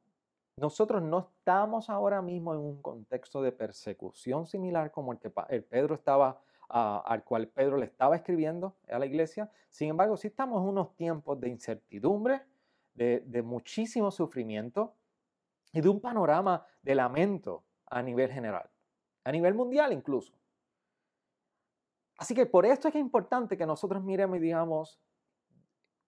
nosotros 0.57 1.03
no 1.03 1.19
estamos 1.19 1.91
ahora 1.91 2.23
mismo 2.23 2.55
en 2.55 2.61
un 2.61 2.81
contexto 2.81 3.43
de 3.43 3.51
persecución 3.51 4.47
similar 4.47 4.93
como 4.93 5.13
el 5.13 5.19
que 5.19 5.33
el 5.49 5.65
Pedro 5.65 5.97
estaba, 5.97 6.41
ah, 6.69 7.03
al 7.05 7.25
cual 7.25 7.49
Pedro 7.49 7.77
le 7.77 7.87
estaba 7.87 8.15
escribiendo 8.15 8.77
a 8.89 8.99
la 8.99 9.07
iglesia. 9.07 9.51
Sin 9.71 9.91
embargo, 9.91 10.17
sí 10.17 10.29
estamos 10.29 10.63
en 10.63 10.69
unos 10.69 10.95
tiempos 10.95 11.41
de 11.41 11.49
incertidumbre, 11.49 12.43
de 12.95 13.43
muchísimo 13.43 14.13
sufrimiento 14.13 14.95
y 15.73 15.81
de 15.81 15.89
un 15.89 16.01
panorama 16.01 16.65
de 16.81 16.95
lamento 16.95 17.65
a 17.95 18.03
nivel 18.03 18.29
general, 18.33 18.69
a 19.23 19.31
nivel 19.31 19.55
mundial 19.55 19.93
incluso. 19.93 20.35
Así 22.19 22.35
que 22.35 22.45
por 22.45 22.67
esto 22.67 22.89
es 22.89 22.93
que 22.93 22.99
es 22.99 23.05
importante 23.05 23.57
que 23.57 23.67
nosotros 23.67 24.03
miremos 24.03 24.39
y 24.39 24.41
digamos, 24.41 25.01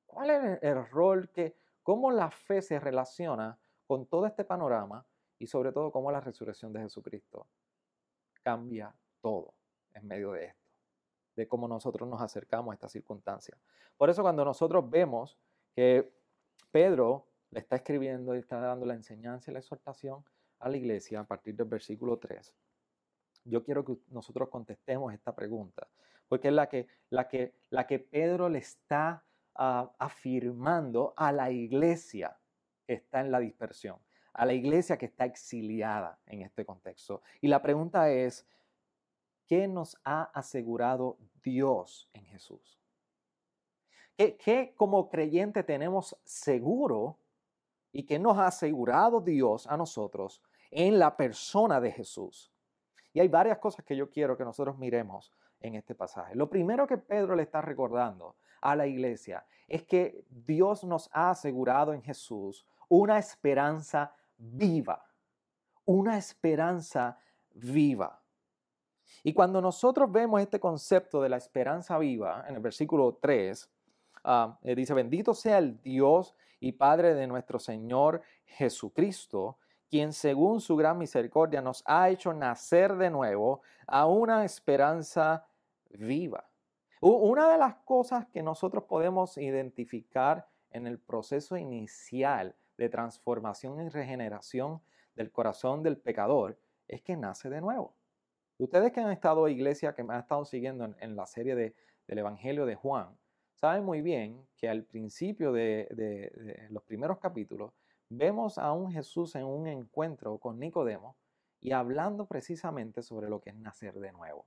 ¿cuál 0.04 0.30
es 0.30 0.62
el 0.62 0.84
rol 0.90 1.30
que, 1.30 1.56
cómo 1.84 2.10
la 2.10 2.32
fe 2.32 2.60
se 2.60 2.80
relaciona 2.80 3.56
con 3.86 4.06
todo 4.06 4.26
este 4.26 4.44
panorama 4.44 5.06
y 5.38 5.46
sobre 5.46 5.70
todo 5.70 5.92
cómo 5.92 6.10
la 6.10 6.20
resurrección 6.20 6.72
de 6.72 6.80
Jesucristo 6.80 7.46
cambia 8.42 8.92
todo 9.20 9.54
en 9.94 10.08
medio 10.08 10.32
de 10.32 10.46
esto, 10.46 10.68
de 11.36 11.46
cómo 11.46 11.68
nosotros 11.68 12.08
nos 12.08 12.20
acercamos 12.20 12.72
a 12.72 12.74
esta 12.74 12.88
circunstancia. 12.88 13.56
Por 13.96 14.10
eso 14.10 14.22
cuando 14.22 14.44
nosotros 14.44 14.90
vemos 14.90 15.38
que 15.72 16.12
Pedro 16.72 17.28
le 17.50 17.60
está 17.60 17.76
escribiendo 17.76 18.34
y 18.34 18.38
está 18.40 18.58
dando 18.58 18.86
la 18.86 18.94
enseñanza 18.94 19.50
y 19.50 19.54
la 19.54 19.60
exhortación 19.60 20.24
a 20.58 20.68
la 20.68 20.76
iglesia 20.76 21.20
a 21.20 21.24
partir 21.24 21.54
del 21.54 21.68
versículo 21.68 22.18
3, 22.18 22.54
yo 23.46 23.62
quiero 23.62 23.84
que 23.84 23.96
nosotros 24.08 24.48
contestemos 24.48 25.12
esta 25.14 25.34
pregunta, 25.34 25.86
porque 26.28 26.48
es 26.48 26.54
la 26.54 26.68
que, 26.68 26.88
la 27.10 27.28
que, 27.28 27.54
la 27.70 27.86
que 27.86 27.98
Pedro 27.98 28.48
le 28.48 28.58
está 28.58 29.24
ah, 29.54 29.92
afirmando 29.98 31.14
a 31.16 31.32
la 31.32 31.50
iglesia 31.50 32.36
que 32.84 32.94
está 32.94 33.20
en 33.20 33.30
la 33.30 33.38
dispersión, 33.38 33.98
a 34.32 34.44
la 34.44 34.52
iglesia 34.52 34.98
que 34.98 35.06
está 35.06 35.24
exiliada 35.24 36.18
en 36.26 36.42
este 36.42 36.64
contexto. 36.64 37.22
Y 37.40 37.48
la 37.48 37.62
pregunta 37.62 38.10
es, 38.10 38.46
¿qué 39.46 39.68
nos 39.68 39.96
ha 40.04 40.24
asegurado 40.34 41.18
Dios 41.42 42.08
en 42.12 42.24
Jesús? 42.26 42.80
¿Qué, 44.16 44.36
qué 44.36 44.74
como 44.76 45.08
creyente 45.08 45.62
tenemos 45.62 46.16
seguro 46.24 47.18
y 47.92 48.04
qué 48.04 48.18
nos 48.18 48.38
ha 48.38 48.48
asegurado 48.48 49.20
Dios 49.20 49.66
a 49.66 49.76
nosotros 49.76 50.42
en 50.70 50.98
la 50.98 51.16
persona 51.16 51.80
de 51.80 51.92
Jesús? 51.92 52.52
Y 53.12 53.20
hay 53.20 53.28
varias 53.28 53.58
cosas 53.58 53.84
que 53.84 53.96
yo 53.96 54.10
quiero 54.10 54.36
que 54.36 54.44
nosotros 54.44 54.76
miremos 54.78 55.32
en 55.60 55.74
este 55.74 55.94
pasaje. 55.94 56.34
Lo 56.34 56.48
primero 56.48 56.86
que 56.86 56.98
Pedro 56.98 57.34
le 57.34 57.42
está 57.42 57.60
recordando 57.60 58.36
a 58.60 58.76
la 58.76 58.86
iglesia 58.86 59.44
es 59.68 59.84
que 59.84 60.24
Dios 60.28 60.84
nos 60.84 61.08
ha 61.12 61.30
asegurado 61.30 61.92
en 61.92 62.02
Jesús 62.02 62.66
una 62.88 63.18
esperanza 63.18 64.14
viva, 64.36 65.04
una 65.84 66.18
esperanza 66.18 67.18
viva. 67.54 68.20
Y 69.22 69.32
cuando 69.32 69.60
nosotros 69.60 70.10
vemos 70.10 70.40
este 70.40 70.60
concepto 70.60 71.20
de 71.20 71.28
la 71.28 71.36
esperanza 71.36 71.98
viva, 71.98 72.44
en 72.48 72.56
el 72.56 72.60
versículo 72.60 73.18
3, 73.20 73.68
ah, 74.24 74.58
eh, 74.62 74.74
dice, 74.74 74.94
bendito 74.94 75.34
sea 75.34 75.58
el 75.58 75.80
Dios 75.80 76.34
y 76.60 76.72
Padre 76.72 77.14
de 77.14 77.26
nuestro 77.26 77.58
Señor 77.58 78.22
Jesucristo, 78.44 79.58
quien 79.88 80.12
según 80.12 80.60
su 80.60 80.76
gran 80.76 80.98
misericordia 80.98 81.62
nos 81.62 81.82
ha 81.86 82.08
hecho 82.10 82.32
nacer 82.32 82.96
de 82.96 83.10
nuevo 83.10 83.62
a 83.86 84.06
una 84.06 84.44
esperanza 84.44 85.46
viva. 85.90 86.48
Una 87.00 87.50
de 87.50 87.58
las 87.58 87.76
cosas 87.76 88.26
que 88.26 88.42
nosotros 88.42 88.84
podemos 88.84 89.38
identificar 89.38 90.48
en 90.70 90.86
el 90.86 90.98
proceso 90.98 91.56
inicial 91.56 92.56
de 92.76 92.88
transformación 92.88 93.80
y 93.80 93.88
regeneración 93.88 94.80
del 95.14 95.30
corazón 95.30 95.82
del 95.82 95.98
pecador 95.98 96.58
es 96.88 97.02
que 97.02 97.16
nace 97.16 97.48
de 97.48 97.60
nuevo. 97.60 97.94
Ustedes 98.58 98.92
que 98.92 99.00
han 99.00 99.10
estado 99.10 99.48
iglesia, 99.48 99.94
que 99.94 100.02
me 100.02 100.14
han 100.14 100.20
estado 100.20 100.44
siguiendo 100.44 100.94
en, 100.98 101.16
la 101.16 101.26
serie 101.26 101.54
del 101.54 102.18
Evangelio 102.18 102.66
de 102.66 102.74
Juan, 102.74 103.16
saben 103.54 103.84
muy 103.84 104.00
bien 104.00 104.46
que 104.56 104.68
al 104.68 104.82
principio 104.82 105.52
de 105.52 106.66
los 106.70 106.82
primeros 106.82 107.18
capítulos 107.18 107.72
vemos 108.08 108.58
a 108.58 108.72
un 108.72 108.92
Jesús 108.92 109.34
en 109.34 109.44
un 109.44 109.66
encuentro 109.66 110.38
con 110.38 110.58
Nicodemo 110.58 111.16
y 111.60 111.72
hablando 111.72 112.26
precisamente 112.26 113.02
sobre 113.02 113.28
lo 113.28 113.40
que 113.40 113.50
es 113.50 113.56
nacer 113.56 113.94
de 113.94 114.12
nuevo. 114.12 114.46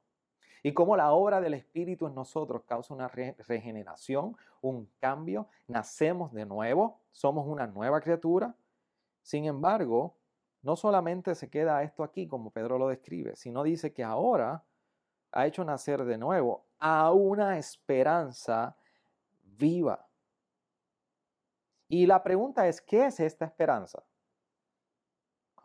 Y 0.62 0.74
cómo 0.74 0.98
la 0.98 1.12
obra 1.12 1.40
del 1.40 1.54
Espíritu 1.54 2.08
en 2.08 2.16
nosotros 2.16 2.64
causa 2.64 2.94
una 2.94 3.08
regeneración, 3.08 4.36
un 4.62 4.90
cambio, 5.00 5.48
nacemos 5.68 6.34
de 6.34 6.46
nuevo, 6.46 7.00
somos 7.12 7.48
una 7.48 7.66
nueva 7.68 8.02
criatura. 8.02 8.56
Sin 9.22 9.46
embargo, 9.46 10.16
no 10.62 10.76
solamente 10.76 11.36
se 11.36 11.50
queda 11.50 11.84
esto 11.84 12.04
aquí 12.04 12.28
como 12.28 12.52
Pedro 12.52 12.78
lo 12.78 12.90
describe, 12.90 13.36
sino 13.38 13.64
dice 13.64 13.94
que 13.94 14.04
ahora 14.04 14.64
ha 15.32 15.48
hecho 15.48 15.64
nacer 15.64 16.04
de 16.04 16.18
nuevo 16.18 16.66
a 16.80 17.12
una 17.12 17.58
esperanza 17.58 18.76
viva. 19.58 20.09
Y 21.90 22.06
la 22.06 22.24
pregunta 22.24 22.68
es, 22.68 22.80
¿qué 22.82 23.08
es 23.08 23.20
esta 23.20 23.46
esperanza? 23.46 24.04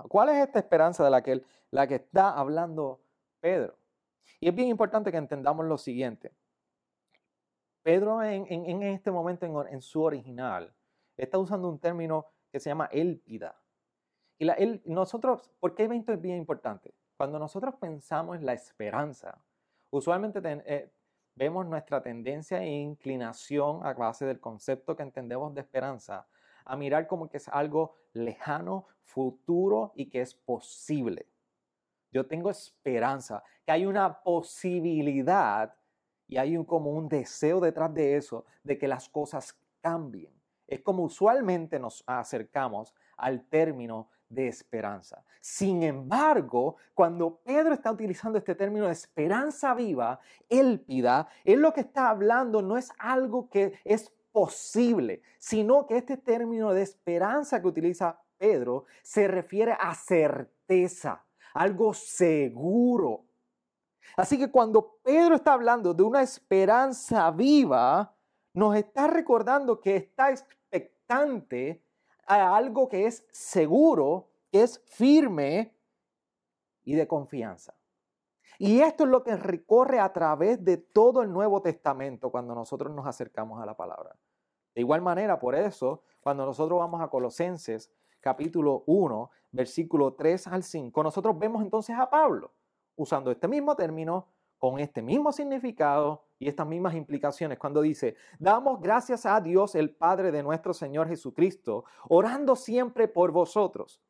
¿Cuál 0.09 0.31
es 0.31 0.37
esta 0.37 0.59
esperanza 0.59 1.05
de 1.05 1.11
la 1.11 1.23
que, 1.23 1.43
la 1.71 1.87
que 1.87 1.97
está 1.97 2.31
hablando 2.31 3.01
Pedro? 3.41 3.77
Y 4.41 4.49
es 4.49 4.55
bien 4.55 4.69
importante 4.69 5.13
que 5.13 5.19
entendamos 5.19 5.67
lo 5.67 5.77
siguiente. 5.79 6.33
Pedro 7.83 8.23
en, 8.23 8.83
este 8.83 9.11
momento 9.11 9.45
en, 9.69 9.83
su 9.83 10.03
original 10.03 10.75
está 11.19 11.39
usando 11.39 11.69
un 11.69 11.79
término 11.79 12.27
que 12.51 12.59
se 12.59 12.71
llama 12.71 12.89
élpida. 12.91 13.61
Y 14.39 14.47
la, 14.47 14.57
nosotros, 14.87 15.51
¿por 15.61 15.75
qué 15.75 15.85
esto 15.85 16.15
es 16.15 16.21
bien 16.21 16.39
importante? 16.39 16.95
Cuando 17.19 17.39
nosotros 17.39 17.75
pensamos 17.77 18.37
en 18.37 18.47
la 18.47 18.55
esperanza, 18.55 19.39
usualmente 19.91 20.41
eh, 20.65 20.91
vemos 21.37 21.67
nuestra 21.67 22.03
tendencia 22.03 22.63
e 22.63 22.69
inclinación 22.69 23.85
a 23.85 23.93
base 23.93 24.25
del 24.25 24.41
concepto 24.41 24.97
que 24.97 25.03
entendemos 25.03 25.55
de 25.55 25.61
esperanza 25.61 26.27
a 26.65 26.77
mirar 26.77 27.07
como 27.07 27.29
que 27.29 27.37
es 27.37 27.49
algo 27.49 27.97
lejano, 28.13 28.87
futuro 29.03 29.93
y 29.95 30.09
que 30.09 30.21
es 30.21 30.35
posible. 30.35 31.27
Yo 32.11 32.27
tengo 32.27 32.51
esperanza, 32.51 33.43
que 33.67 33.73
hay 33.73 33.87
una 33.87 34.23
posibilidad 34.23 35.75
y 36.27 36.37
hay 36.39 36.57
un, 36.57 36.65
como 36.65 36.91
un 36.91 37.09
deseo 37.09 37.61
detrás 37.61 37.93
de 37.93 38.17
eso, 38.17 38.47
de 38.63 38.79
que 38.79 38.89
las 38.89 39.09
cosas 39.09 39.59
cambien. 39.81 40.33
Es 40.67 40.81
como 40.81 41.03
usualmente 41.03 41.79
nos 41.79 42.03
acercamos 42.07 42.95
al 43.17 43.45
término 43.45 44.09
de 44.35 44.49
esperanza. 44.49 45.25
Sin 45.41 45.83
embargo, 45.83 46.77
cuando 46.95 47.41
Pedro 47.45 47.75
está 47.75 47.93
utilizando 47.93 48.39
este 48.39 48.55
término 48.55 48.87
de 48.87 48.93
esperanza 48.93 49.75
viva, 49.75 50.19
élpida, 50.49 51.29
él 51.45 51.61
lo 51.61 51.73
que 51.73 51.83
está 51.83 52.11
hablando 52.11 52.63
no 52.63 52.77
es 52.77 52.91
algo 52.99 53.49
que 53.49 53.79
es 53.85 54.13
posible, 54.33 55.23
sino 55.39 55.87
que 55.87 55.99
este 55.99 56.17
término 56.17 56.73
de 56.73 56.83
esperanza 56.83 57.61
que 57.61 57.69
utiliza 57.69 58.21
Pedro 58.37 58.87
se 59.03 59.29
refiere 59.29 59.77
a 59.79 59.95
certeza, 59.95 61.25
algo 61.55 61.95
seguro. 61.95 63.27
Así 64.17 64.37
que 64.37 64.51
cuando 64.51 64.99
Pedro 65.03 65.37
está 65.37 65.53
hablando 65.53 65.95
de 65.95 66.03
una 66.03 66.23
esperanza 66.23 67.31
viva, 67.31 68.15
nos 68.55 68.77
está 68.77 69.07
recordando 69.07 69.81
que 69.81 69.97
está 69.97 70.31
expectante 70.31 71.84
a 72.27 72.57
algo 72.57 72.89
que 72.89 73.07
es 73.07 73.27
seguro, 73.31 74.29
que 74.51 74.63
es 74.63 74.83
firme 74.87 75.75
y 76.85 76.95
de 76.95 77.07
confianza. 77.07 77.75
Y 78.59 78.81
esto 78.81 79.05
es 79.05 79.11
lo 79.11 79.25
que 79.25 79.37
recorre 79.37 79.99
a 79.99 80.13
través 80.13 80.65
de 80.65 80.77
todo 80.77 81.23
el 81.23 81.33
Nuevo 81.33 81.61
Testamento 81.61 82.31
cuando 82.31 82.55
nosotros 82.55 82.95
nos 82.95 83.07
acercamos 83.07 83.61
a 83.61 83.67
la 83.67 83.77
palabra. 83.77 84.17
De 84.75 84.81
igual 84.81 85.03
manera, 85.03 85.39
por 85.39 85.55
eso, 85.55 86.03
cuando 86.21 86.45
nosotros 86.47 86.79
vamos 86.79 87.01
a 87.01 87.09
Colosenses 87.09 87.91
capítulo 88.21 88.85
1, 88.87 89.31
versículo 89.53 90.15
3 90.15 90.47
al 90.49 90.63
5, 90.63 91.03
nosotros 91.03 91.39
vemos 91.39 91.63
entonces 91.63 91.97
a 91.99 92.09
Pablo 92.09 92.53
usando 92.97 93.31
este 93.31 93.49
mismo 93.49 93.75
término, 93.75 94.29
con 94.65 94.81
este 94.81 95.03
mismo 95.03 95.31
significado 95.31 96.25
y 96.39 96.49
estas 96.49 96.67
mismas 96.67 96.95
implicaciones, 96.95 97.59
cuando 97.59 97.83
dice, 97.83 98.17
damos 98.39 98.81
gracias 98.81 99.27
a 99.27 99.39
Dios 99.39 99.75
el 99.75 99.91
Padre 99.91 100.33
de 100.33 100.43
nuestro 100.43 100.73
Señor 100.73 101.07
Jesucristo, 101.07 101.85
orando 102.09 102.57
siempre 102.57 103.07
por 103.07 103.31
vosotros. 103.31 104.01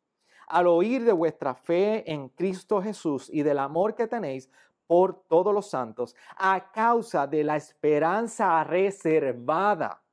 Al 0.47 0.69
oír 0.69 1.05
de 1.05 1.11
vuestra 1.11 1.57
fe 1.57 2.09
en 2.09 2.29
Cristo 2.29 2.81
Jesús 2.81 3.29
y 3.33 3.43
del 3.43 3.59
amor 3.59 3.97
que 3.97 4.07
tenéis 4.07 4.49
por 4.87 5.25
todos 5.27 5.53
los 5.53 5.69
santos, 5.69 6.15
a 6.37 6.71
causa 6.71 7.27
de 7.27 7.43
la 7.43 7.57
esperanza 7.57 8.63
reservada, 8.63 10.05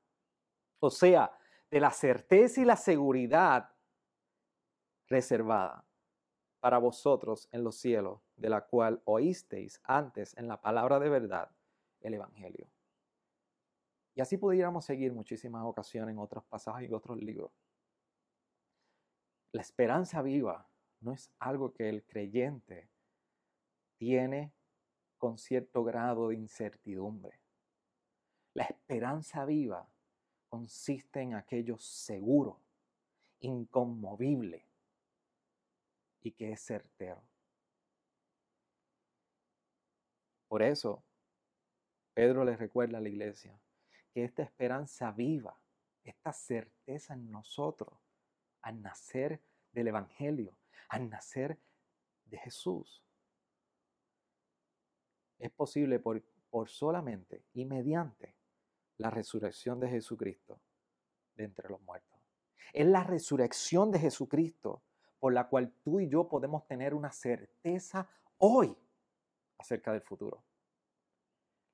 o 0.80 0.90
sea, 0.90 1.32
de 1.70 1.80
la 1.80 1.92
certeza 1.92 2.62
y 2.62 2.66
la 2.66 2.78
seguridad 2.78 3.70
reservada 5.08 5.86
para 6.60 6.80
vosotros 6.80 7.48
en 7.52 7.64
los 7.64 7.76
cielos, 7.76 8.22
de 8.42 8.50
la 8.50 8.62
cual 8.62 9.02
oísteis 9.06 9.80
antes 9.84 10.36
en 10.36 10.48
la 10.48 10.60
palabra 10.60 11.00
de 11.00 11.10
verdad 11.10 11.52
el 12.02 12.16
Evangelio. 12.16 12.68
Y 14.16 14.22
así 14.22 14.36
pudiéramos 14.36 14.84
seguir 14.84 15.14
muchísimas 15.14 15.64
ocasiones 15.64 16.14
en 16.14 16.20
otros 16.20 16.44
pasajes 16.46 16.90
y 16.90 16.94
otros 16.94 17.22
libros. 17.22 17.52
La 19.52 19.62
esperanza 19.62 20.24
viva 20.24 20.68
no 21.02 21.14
es 21.14 21.32
algo 21.38 21.72
que 21.72 21.88
el 21.88 22.04
creyente 22.04 22.90
tiene 23.98 24.52
con 25.20 25.38
cierto 25.38 25.84
grado 25.84 26.30
de 26.30 26.36
incertidumbre. 26.36 27.40
La 28.56 28.64
esperanza 28.64 29.46
viva 29.46 29.88
consiste 30.50 31.22
en 31.22 31.36
aquello 31.36 31.78
seguro, 31.78 32.60
inconmovible 33.40 34.66
y 36.24 36.32
que 36.32 36.54
es 36.54 36.66
certero. 36.66 37.31
Por 40.52 40.64
eso, 40.64 41.02
Pedro 42.14 42.44
le 42.44 42.58
recuerda 42.58 42.98
a 42.98 43.02
la 43.02 43.08
iglesia 43.08 43.58
que 44.12 44.26
esta 44.26 44.44
esperanza 44.44 45.10
viva, 45.14 45.58
esta 46.04 46.34
certeza 46.34 47.14
en 47.14 47.32
nosotros, 47.32 47.98
al 48.62 48.82
nacer 48.82 49.42
del 49.72 49.88
Evangelio, 49.88 50.58
al 50.90 51.10
nacer 51.10 51.58
de 52.26 52.38
Jesús. 52.38 53.02
Es 55.40 55.52
posible 55.52 56.00
por, 56.00 56.22
por 56.50 56.68
solamente 56.68 57.46
y 57.54 57.64
mediante 57.64 58.36
la 58.98 59.10
resurrección 59.10 59.80
de 59.80 59.88
Jesucristo 59.88 60.60
de 61.36 61.46
entre 61.46 61.70
los 61.70 61.82
muertos. 61.84 62.20
Es 62.74 62.88
la 62.88 63.06
resurrección 63.06 63.90
de 63.90 64.00
Jesucristo 64.00 64.84
por 65.18 65.32
la 65.32 65.48
cual 65.48 65.72
tú 65.82 66.02
y 66.02 66.10
yo 66.10 66.28
podemos 66.28 66.68
tener 66.68 66.94
una 66.94 67.14
certeza 67.14 68.10
hoy 68.38 68.76
acerca 69.62 69.92
del 69.92 70.02
futuro. 70.02 70.44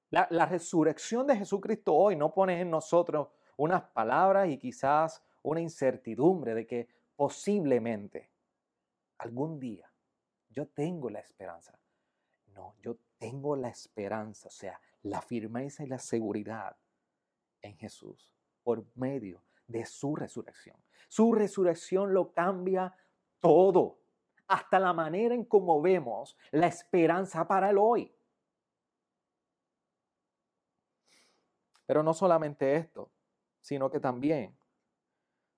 La, 0.10 0.46
resurrección 0.46 1.28
de 1.28 1.36
Jesucristo 1.36 1.94
hoy 1.94 2.16
no 2.16 2.34
pone 2.34 2.62
en 2.62 2.70
nosotros 2.70 3.28
unas 3.58 3.84
palabras 3.92 4.48
y 4.48 4.58
quizás 4.58 5.22
una 5.44 5.60
incertidumbre 5.60 6.54
de 6.54 6.66
que 6.66 6.88
posiblemente 7.16 8.32
algún 9.18 9.60
día 9.60 9.92
yo 10.50 10.68
tengo 10.68 11.10
la 11.10 11.20
esperanza. 11.20 11.78
No, 12.54 12.76
yo 12.82 12.98
tengo 13.18 13.56
la 13.56 13.68
esperanza, 13.68 14.48
o 14.48 14.52
sea, 14.52 14.80
la 15.04 15.22
firmeza 15.22 15.84
y 15.84 15.88
la 15.88 16.00
seguridad 16.00 16.78
en 17.62 17.76
Jesús 17.78 18.34
por 18.64 18.86
medio 18.96 19.44
de 19.68 19.86
su 19.86 20.16
resurrección. 20.16 20.78
Su 21.10 21.34
resurrección 21.34 22.14
lo 22.14 22.32
cambia 22.32 22.96
todo, 23.42 24.00
hasta 24.48 24.80
la 24.80 24.94
manera 24.94 25.36
en 25.36 25.44
cómo 25.44 25.82
vemos 25.82 26.38
la 26.52 26.68
esperanza 26.68 27.48
para 27.48 27.70
el 27.70 27.78
hoy. 27.78 28.14
Pero 31.86 32.04
no 32.04 32.14
solamente 32.14 32.76
esto, 32.76 33.10
sino 33.62 33.90
que 33.90 34.00
también 34.00 34.58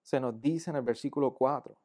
se 0.01 0.19
nos 0.19 0.39
dice 0.39 0.69
en 0.69 0.77
el 0.77 0.81
versículo 0.83 1.33
4, 1.33 1.75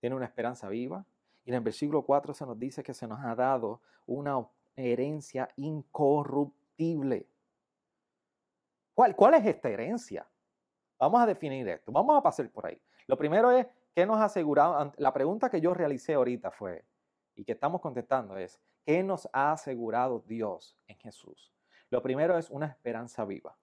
tiene 0.00 0.16
una 0.16 0.26
esperanza 0.26 0.68
viva. 0.68 1.04
Y 1.44 1.50
en 1.50 1.56
el 1.56 1.62
versículo 1.62 2.02
4 2.02 2.34
se 2.34 2.46
nos 2.46 2.58
dice 2.58 2.82
que 2.82 2.92
se 2.92 3.06
nos 3.06 3.20
ha 3.20 3.34
dado 3.34 3.80
una 4.06 4.46
herencia 4.76 5.48
incorruptible. 5.56 7.26
¿Cuál, 8.94 9.16
¿Cuál 9.16 9.34
es 9.34 9.46
esta 9.46 9.70
herencia? 9.70 10.28
Vamos 10.98 11.20
a 11.20 11.26
definir 11.26 11.66
esto. 11.68 11.90
Vamos 11.92 12.16
a 12.16 12.22
pasar 12.22 12.50
por 12.50 12.66
ahí. 12.66 12.80
Lo 13.06 13.16
primero 13.16 13.50
es, 13.50 13.66
¿qué 13.94 14.06
nos 14.06 14.18
ha 14.18 14.24
asegurado? 14.24 14.92
La 14.96 15.12
pregunta 15.12 15.50
que 15.50 15.60
yo 15.60 15.74
realicé 15.74 16.14
ahorita 16.14 16.50
fue, 16.50 16.84
y 17.38 17.44
que 17.44 17.52
estamos 17.52 17.80
contestando 17.80 18.36
es, 18.36 18.60
¿qué 18.84 19.02
nos 19.04 19.28
ha 19.32 19.52
asegurado 19.52 20.24
Dios 20.26 20.76
en 20.88 20.96
Jesús? 20.98 21.52
Lo 21.88 22.02
primero 22.02 22.36
es 22.36 22.50
una 22.50 22.66
esperanza 22.66 23.24
viva. 23.24 23.56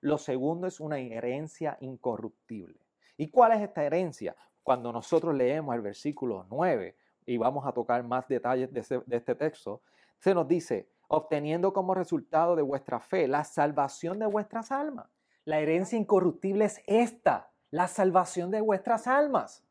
Lo 0.00 0.18
segundo 0.18 0.66
es 0.66 0.78
una 0.78 0.98
herencia 0.98 1.78
incorruptible. 1.80 2.78
¿Y 3.16 3.30
cuál 3.30 3.52
es 3.52 3.62
esta 3.62 3.82
herencia? 3.82 4.36
Cuando 4.62 4.92
nosotros 4.92 5.34
leemos 5.34 5.74
el 5.74 5.80
versículo 5.80 6.46
9 6.50 6.96
y 7.24 7.38
vamos 7.38 7.66
a 7.66 7.72
tocar 7.72 8.04
más 8.04 8.28
detalles 8.28 8.70
de, 8.70 9.02
de 9.06 9.16
este 9.16 9.34
texto, 9.34 9.80
se 10.18 10.34
nos 10.34 10.46
dice, 10.46 10.90
obteniendo 11.08 11.72
como 11.72 11.94
resultado 11.94 12.54
de 12.56 12.62
vuestra 12.62 13.00
fe 13.00 13.26
la 13.26 13.44
salvación 13.44 14.18
de 14.18 14.26
vuestras 14.26 14.70
almas. 14.70 15.08
La 15.46 15.60
herencia 15.60 15.98
incorruptible 15.98 16.66
es 16.66 16.82
esta, 16.86 17.50
la 17.70 17.88
salvación 17.88 18.50
de 18.50 18.60
vuestras 18.60 19.06
almas. 19.06 19.63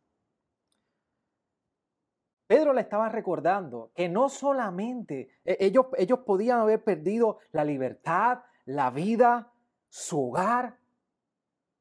Pedro 2.53 2.71
le 2.71 2.81
estaba 2.81 3.09
recordando 3.09 3.91
que 3.95 4.07
no 4.07 4.29
solamente 4.29 5.39
e, 5.43 5.57
ellos, 5.59 5.87
ellos 5.97 6.19
podían 6.19 6.59
haber 6.59 6.83
perdido 6.83 7.39
la 7.51 7.65
libertad, 7.65 8.43
la 8.65 8.91
vida, 8.91 9.51
su 9.89 10.29
hogar, 10.29 10.77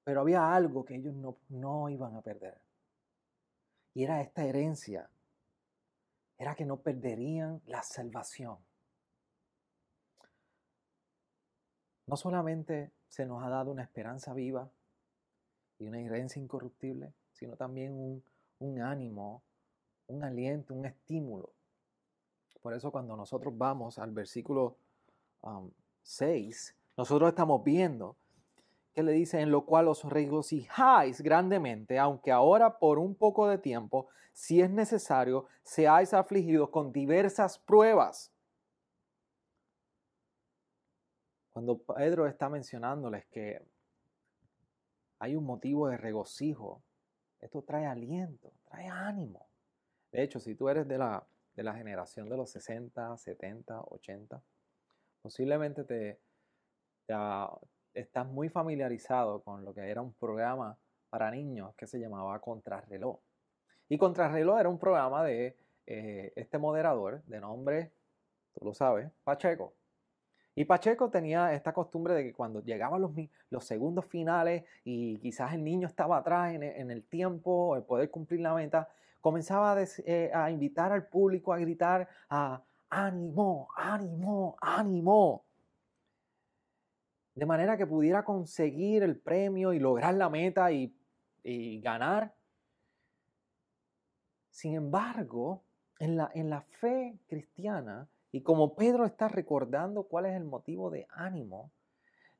pero 0.02 0.22
había 0.22 0.54
algo 0.54 0.86
que 0.86 0.94
ellos 0.94 1.12
no, 1.14 1.36
no 1.50 1.90
iban 1.90 2.16
a 2.16 2.22
perder. 2.22 2.58
Y 3.92 4.04
era 4.04 4.22
esta 4.22 4.46
herencia. 4.46 5.10
Era 6.38 6.54
que 6.54 6.64
no 6.64 6.80
perderían 6.80 7.60
la 7.66 7.82
salvación. 7.82 8.56
No 12.06 12.16
solamente 12.16 12.94
se 13.08 13.26
nos 13.26 13.44
ha 13.44 13.50
dado 13.50 13.72
una 13.72 13.82
esperanza 13.82 14.32
viva 14.32 14.70
y 15.78 15.84
una 15.84 16.00
herencia 16.00 16.40
incorruptible, 16.40 17.12
sino 17.30 17.58
también 17.58 17.92
un, 17.92 18.24
un 18.60 18.80
ánimo, 18.80 19.44
un 20.06 20.24
aliento, 20.24 20.74
un 20.74 20.86
estímulo. 20.86 21.52
Por 22.60 22.74
eso 22.74 22.92
cuando 22.92 23.16
nosotros 23.16 23.56
vamos 23.56 23.98
al 23.98 24.12
versículo 24.12 24.76
6, 26.02 26.74
um, 26.76 26.82
nosotros 26.96 27.28
estamos 27.28 27.64
viendo 27.64 28.16
que 28.92 29.02
le 29.02 29.12
dice, 29.12 29.40
en 29.40 29.50
lo 29.50 29.64
cual 29.64 29.88
os 29.88 30.04
regocijáis 30.04 31.22
grandemente, 31.22 31.98
aunque 31.98 32.30
ahora 32.30 32.78
por 32.78 32.98
un 32.98 33.14
poco 33.14 33.48
de 33.48 33.58
tiempo, 33.58 34.08
si 34.32 34.60
es 34.60 34.70
necesario, 34.70 35.46
seáis 35.62 36.14
afligidos 36.14 36.68
con 36.70 36.92
diversas 36.92 37.58
pruebas. 37.58 38.30
Cuando 41.52 41.78
Pedro 41.78 42.26
está 42.26 42.48
mencionándoles 42.48 43.26
que 43.26 43.62
hay 45.18 45.36
un 45.36 45.44
motivo 45.44 45.88
de 45.88 45.96
regocijo, 45.96 46.82
esto 47.40 47.62
trae 47.62 47.86
aliento, 47.86 48.52
trae 48.64 48.86
ánimo. 48.88 49.51
De 50.12 50.22
hecho, 50.22 50.38
si 50.38 50.54
tú 50.54 50.68
eres 50.68 50.86
de 50.86 50.98
la, 50.98 51.26
de 51.54 51.62
la 51.62 51.74
generación 51.74 52.28
de 52.28 52.36
los 52.36 52.50
60, 52.50 53.16
70, 53.16 53.80
80, 53.80 54.42
posiblemente 55.22 55.84
te, 55.84 56.20
estás 57.94 58.26
muy 58.26 58.48
familiarizado 58.48 59.42
con 59.42 59.64
lo 59.64 59.74
que 59.74 59.88
era 59.88 60.02
un 60.02 60.12
programa 60.14 60.78
para 61.10 61.30
niños 61.30 61.74
que 61.76 61.86
se 61.86 61.98
llamaba 61.98 62.40
Contrarreloj. 62.40 63.18
Y 63.88 63.98
Contrarreloj 63.98 64.60
era 64.60 64.68
un 64.68 64.78
programa 64.78 65.24
de 65.24 65.56
eh, 65.86 66.32
este 66.36 66.58
moderador 66.58 67.22
de 67.24 67.40
nombre, 67.40 67.92
tú 68.54 68.64
lo 68.64 68.74
sabes, 68.74 69.10
Pacheco. 69.24 69.74
Y 70.54 70.66
Pacheco 70.66 71.10
tenía 71.10 71.54
esta 71.54 71.72
costumbre 71.72 72.14
de 72.14 72.24
que 72.24 72.32
cuando 72.34 72.62
llegaban 72.62 73.00
los, 73.00 73.12
los 73.48 73.64
segundos 73.64 74.04
finales 74.04 74.64
y 74.84 75.18
quizás 75.18 75.54
el 75.54 75.64
niño 75.64 75.88
estaba 75.88 76.18
atrás 76.18 76.54
en, 76.54 76.90
el 76.90 77.04
tiempo, 77.04 77.74
el 77.76 77.84
poder 77.84 78.10
cumplir 78.10 78.40
la 78.40 78.54
meta, 78.54 78.88
comenzaba 79.22 79.72
a, 79.72 79.82
eh, 80.04 80.30
a 80.34 80.50
invitar 80.50 80.92
al 80.92 81.06
público 81.06 81.54
a 81.54 81.58
gritar 81.58 82.06
a 82.28 82.62
ánimo, 82.90 83.68
ánimo, 83.76 84.56
ánimo. 84.60 85.46
De 87.34 87.46
manera 87.46 87.78
que 87.78 87.86
pudiera 87.86 88.24
conseguir 88.24 89.02
el 89.02 89.18
premio 89.18 89.72
y 89.72 89.78
lograr 89.78 90.14
la 90.14 90.28
meta 90.28 90.70
y, 90.70 90.94
y 91.42 91.80
ganar. 91.80 92.34
Sin 94.50 94.74
embargo, 94.74 95.62
en 95.98 96.16
la, 96.16 96.30
en 96.34 96.50
la 96.50 96.60
fe 96.60 97.18
cristiana, 97.26 98.08
y 98.32 98.42
como 98.42 98.74
Pedro 98.74 99.06
está 99.06 99.28
recordando 99.28 100.02
cuál 100.02 100.26
es 100.26 100.36
el 100.36 100.44
motivo 100.44 100.90
de 100.90 101.06
ánimo, 101.10 101.70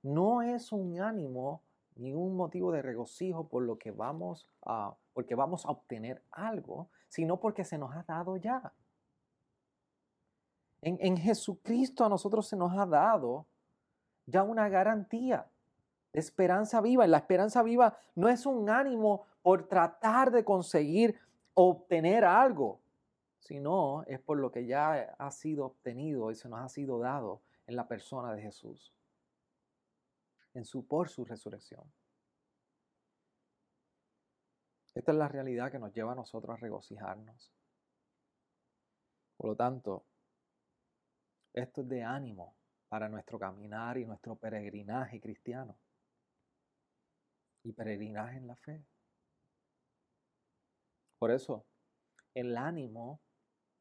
no 0.03 0.43
es 0.43 0.73
un 0.73 1.01
ánimo 1.01 1.63
ni 1.95 2.13
un 2.13 2.37
motivo 2.37 2.73
de 2.73 2.83
regocijo 2.83 3.49
por 3.49 3.63
lo 3.63 3.79
que 3.79 3.93
vamos 3.93 4.49
a, 4.63 4.97
porque 5.13 5.35
vamos 5.35 5.67
a 5.67 5.71
obtener 5.71 6.23
algo, 6.31 6.91
sino 7.09 7.39
porque 7.41 7.65
se 7.65 7.79
nos 7.79 7.95
ha 7.95 8.03
dado 8.03 8.37
ya. 8.37 8.73
En, 10.81 10.99
en 11.01 11.17
Jesucristo 11.17 12.05
a 12.05 12.09
nosotros 12.09 12.47
se 12.47 12.57
nos 12.57 12.77
ha 12.77 12.87
dado 12.87 13.47
ya 14.27 14.43
una 14.43 14.69
garantía 14.69 15.47
de 16.13 16.21
esperanza 16.21 16.81
viva. 16.81 17.07
Y 17.07 17.09
la 17.09 17.19
esperanza 17.19 17.63
viva 17.63 17.97
no 18.15 18.29
es 18.29 18.47
un 18.47 18.69
ánimo 18.69 19.27
por 19.43 19.69
tratar 19.69 20.31
de 20.31 20.45
conseguir 20.45 21.19
obtener 21.55 22.25
algo, 22.25 22.81
sino 23.41 24.05
es 24.05 24.21
por 24.21 24.39
lo 24.39 24.51
que 24.51 24.67
ya 24.67 25.15
ha 25.19 25.31
sido 25.31 25.67
obtenido 25.67 26.31
y 26.31 26.35
se 26.35 26.49
nos 26.49 26.61
ha 26.61 26.69
sido 26.69 26.99
dado 26.99 27.43
en 27.67 27.77
la 27.77 27.89
persona 27.89 28.33
de 28.33 28.43
Jesús, 28.43 28.93
en 30.55 30.65
su 30.65 30.87
por 30.87 31.09
su 31.09 31.25
resurrección. 31.25 31.85
Esta 34.95 35.13
es 35.13 35.19
la 35.19 35.29
realidad 35.29 35.71
que 35.71 35.79
nos 35.79 35.93
lleva 35.93 36.13
a 36.13 36.17
nosotros 36.17 36.57
a 36.57 36.61
regocijarnos. 36.61 37.53
Por 39.37 39.51
lo 39.51 39.57
tanto, 39.57 40.05
esto 41.55 41.83
es 41.83 41.89
de 41.89 42.03
ánimo 42.03 42.55
para 42.89 43.09
nuestro 43.09 43.39
caminar 43.39 43.99
y 43.99 44.05
nuestro 44.05 44.37
peregrinaje 44.37 45.21
cristiano 45.21 45.79
y 47.65 47.73
peregrinaje 47.73 48.37
en 48.37 48.47
la 48.47 48.57
fe. 48.57 48.85
Por 51.19 51.31
eso, 51.31 51.65
el 52.35 52.57
ánimo 52.57 53.21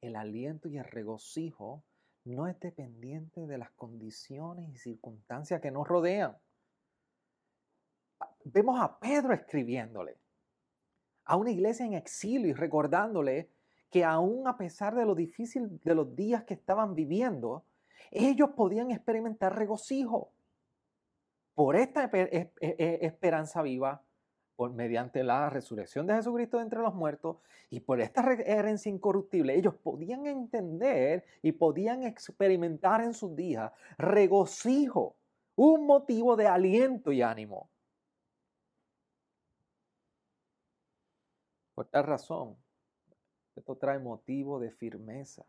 el 0.01 0.15
aliento 0.15 0.67
y 0.67 0.77
el 0.77 0.85
regocijo 0.85 1.83
no 2.25 2.47
es 2.47 2.59
dependiente 2.59 3.45
de 3.45 3.57
las 3.57 3.71
condiciones 3.71 4.69
y 4.69 4.77
circunstancias 4.77 5.61
que 5.61 5.71
nos 5.71 5.87
rodean. 5.87 6.37
Vemos 8.43 8.79
a 8.81 8.99
Pedro 8.99 9.33
escribiéndole 9.33 10.17
a 11.25 11.35
una 11.35 11.51
iglesia 11.51 11.85
en 11.85 11.93
exilio 11.93 12.49
y 12.49 12.53
recordándole 12.53 13.49
que 13.89 14.03
aún 14.03 14.47
a 14.47 14.57
pesar 14.57 14.95
de 14.95 15.05
lo 15.05 15.15
difícil 15.15 15.79
de 15.83 15.95
los 15.95 16.15
días 16.15 16.43
que 16.45 16.53
estaban 16.53 16.95
viviendo, 16.95 17.65
ellos 18.09 18.51
podían 18.55 18.91
experimentar 18.91 19.57
regocijo. 19.57 20.31
Por 21.53 21.75
esta 21.75 22.09
esperanza 22.61 23.61
viva 23.61 24.01
mediante 24.69 25.23
la 25.23 25.49
resurrección 25.49 26.05
de 26.05 26.15
Jesucristo 26.15 26.57
de 26.57 26.63
entre 26.63 26.79
los 26.79 26.93
muertos 26.93 27.37
y 27.69 27.79
por 27.79 27.99
esta 28.01 28.21
herencia 28.33 28.91
incorruptible, 28.91 29.55
ellos 29.55 29.75
podían 29.75 30.27
entender 30.27 31.25
y 31.41 31.53
podían 31.53 32.03
experimentar 32.03 33.01
en 33.01 33.13
sus 33.13 33.35
días 33.35 33.71
regocijo, 33.97 35.15
un 35.55 35.85
motivo 35.85 36.35
de 36.35 36.47
aliento 36.47 37.11
y 37.11 37.21
ánimo. 37.21 37.69
Por 41.81 41.87
tal 41.87 42.03
razón, 42.03 42.57
esto 43.55 43.75
trae 43.75 43.97
motivo 43.97 44.59
de 44.59 44.69
firmeza. 44.69 45.43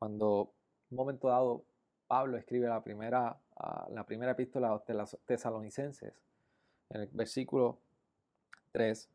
Cuando 0.00 0.52
un 0.90 0.96
momento 0.96 1.28
dado 1.28 1.64
Pablo 2.08 2.36
escribe 2.36 2.66
la 2.66 2.82
primera, 2.82 3.40
la 3.90 4.04
primera 4.06 4.32
epístola 4.32 4.82
de 4.84 4.94
los 4.94 5.16
tesalonicenses, 5.26 6.12
en 6.88 7.02
el 7.02 7.06
versículo 7.12 7.78
3, 8.72 9.08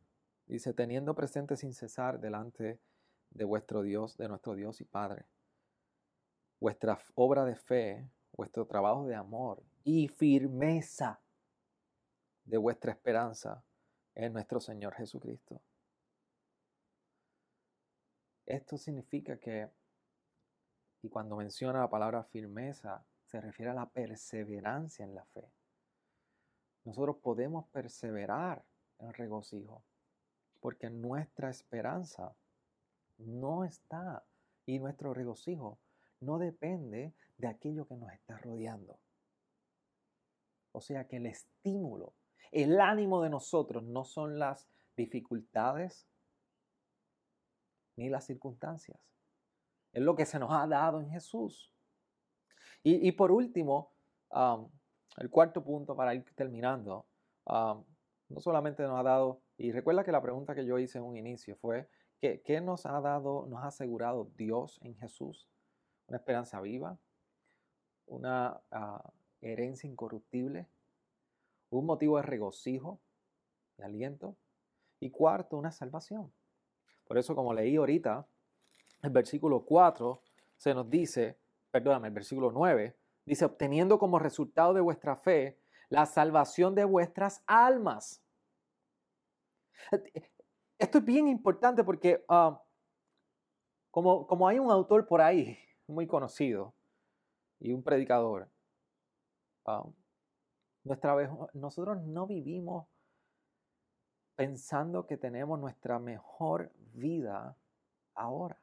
dice, 0.48 0.74
teniendo 0.74 1.14
presente 1.14 1.58
sin 1.58 1.74
cesar 1.74 2.22
delante 2.22 2.80
de 3.32 3.44
vuestro 3.44 3.82
Dios, 3.82 4.16
de 4.16 4.30
nuestro 4.30 4.56
Dios 4.56 4.80
y 4.80 4.86
Padre, 4.86 5.26
vuestra 6.62 6.98
obra 7.16 7.44
de 7.44 7.58
fe, 7.58 8.10
vuestro 8.32 8.66
trabajo 8.66 9.06
de 9.08 9.16
amor 9.16 9.62
y 9.84 10.08
firmeza 10.08 11.20
de 12.46 12.56
vuestra 12.56 12.94
esperanza 12.94 13.62
en 14.16 14.34
nuestro 14.34 14.60
Señor 14.60 14.96
Jesucristo. 14.96 15.62
Esto 18.46 18.78
significa 18.78 19.38
que, 19.38 19.70
y 21.02 21.10
cuando 21.10 21.36
menciona 21.36 21.80
la 21.80 21.90
palabra 21.90 22.24
firmeza, 22.24 23.06
se 23.26 23.42
refiere 23.42 23.72
a 23.72 23.76
la 23.76 23.90
perseverancia 23.90 25.04
en 25.04 25.16
la 25.16 25.26
fe 25.26 25.50
nosotros 26.86 27.18
podemos 27.18 27.66
perseverar 27.70 28.64
en 29.00 29.12
regocijo, 29.14 29.84
porque 30.62 30.90
nuestra 30.90 31.50
esperanza 31.50 32.36
no 33.18 33.66
está 33.66 34.24
y 34.66 34.80
nuestro 34.80 35.14
regocijo 35.14 35.80
no 36.22 36.38
depende 36.38 37.14
de 37.38 37.48
aquello 37.48 37.88
que 37.88 37.96
nos 37.96 38.14
está 38.14 38.38
rodeando. 38.38 39.00
O 40.72 40.82
sea 40.82 41.08
que 41.08 41.18
el 41.18 41.26
estímulo, 41.26 42.14
el 42.52 42.80
ánimo 42.80 43.22
de 43.22 43.30
nosotros 43.30 43.84
no 43.84 44.04
son 44.04 44.40
las 44.40 44.68
dificultades 44.96 46.08
ni 47.96 48.10
las 48.10 48.26
circunstancias. 48.26 49.00
Es 49.94 50.04
lo 50.04 50.16
que 50.16 50.26
se 50.26 50.40
nos 50.40 50.52
ha 50.52 50.68
dado 50.68 51.00
en 51.00 51.10
Jesús. 51.10 51.72
Y, 52.84 53.12
por 53.14 53.32
último, 53.32 53.94
el 55.18 55.30
cuarto 55.32 55.64
punto 55.64 55.96
para 55.96 56.14
ir 56.14 56.24
terminando, 56.36 57.08
no 57.48 58.40
solamente 58.40 58.84
nos 58.84 59.00
ha 59.00 59.04
dado, 59.04 59.42
y 59.58 59.72
recuerda 59.72 60.04
que 60.04 60.12
la 60.12 60.22
pregunta 60.22 60.54
que 60.54 60.66
yo 60.66 60.78
hice 60.78 61.00
en 61.00 61.06
un 61.06 61.18
inicio 61.18 61.56
fue, 61.56 61.90
¿qué, 62.22 62.44
¿qué, 62.44 62.62
nos 62.62 62.86
ha 62.86 63.02
dado, 63.02 63.48
nos 63.48 63.64
ha 63.64 63.68
asegurado 63.68 64.30
Dios 64.36 64.80
en 64.84 64.96
Jesús? 64.98 65.50
Una 66.08 66.18
esperanza 66.18 66.62
viva, 66.62 67.00
una 68.06 68.62
ah, 68.70 69.14
herencia 69.42 69.90
incorruptible, 69.90 70.68
un 71.70 71.86
motivo 71.86 72.18
de 72.18 72.24
regocijo, 72.24 73.00
de 73.78 73.86
aliento, 73.86 74.38
y 75.00 75.12
cuarto, 75.12 75.58
una 75.58 75.72
salvación. 75.72 76.34
Por 77.06 77.18
eso, 77.18 77.36
como 77.36 77.54
leí 77.54 77.76
ahorita, 77.76 78.28
el 79.04 79.10
versículo 79.10 79.66
4 79.66 80.22
se 80.58 80.74
nos 80.74 80.90
dice, 80.90 81.38
perdóname, 81.72 82.08
el 82.08 82.14
versículo 82.14 82.52
9, 82.52 82.96
Dice, 83.26 83.46
obteniendo 83.46 83.98
como 83.98 84.20
resultado 84.20 84.74
de 84.74 84.82
vuestra 84.82 85.16
fe 85.16 85.60
la 85.90 86.06
salvación 86.06 86.76
de 86.76 86.86
vuestras 86.86 87.44
almas. 87.48 88.24
Esto 90.78 91.00
es 91.00 91.06
bien 91.06 91.28
importante 91.28 91.84
porque 91.84 92.24
ah, 92.30 92.62
como, 93.90 94.28
como 94.28 94.48
hay 94.48 94.60
un 94.60 94.70
autor 94.70 95.08
por 95.08 95.22
ahí 95.22 95.58
muy 95.88 96.06
conocido 96.06 96.76
y 97.60 97.72
un 97.74 97.82
predicador, 97.82 98.50
ah, 99.66 99.86
nuestra 100.86 101.16
nosotros 101.54 102.02
no 102.04 102.28
vivimos 102.28 102.88
pensando 104.36 105.06
que 105.08 105.18
tenemos 105.18 105.60
nuestra 105.60 106.00
mejor 106.00 106.72
vida 106.94 107.58
ahora, 108.14 108.58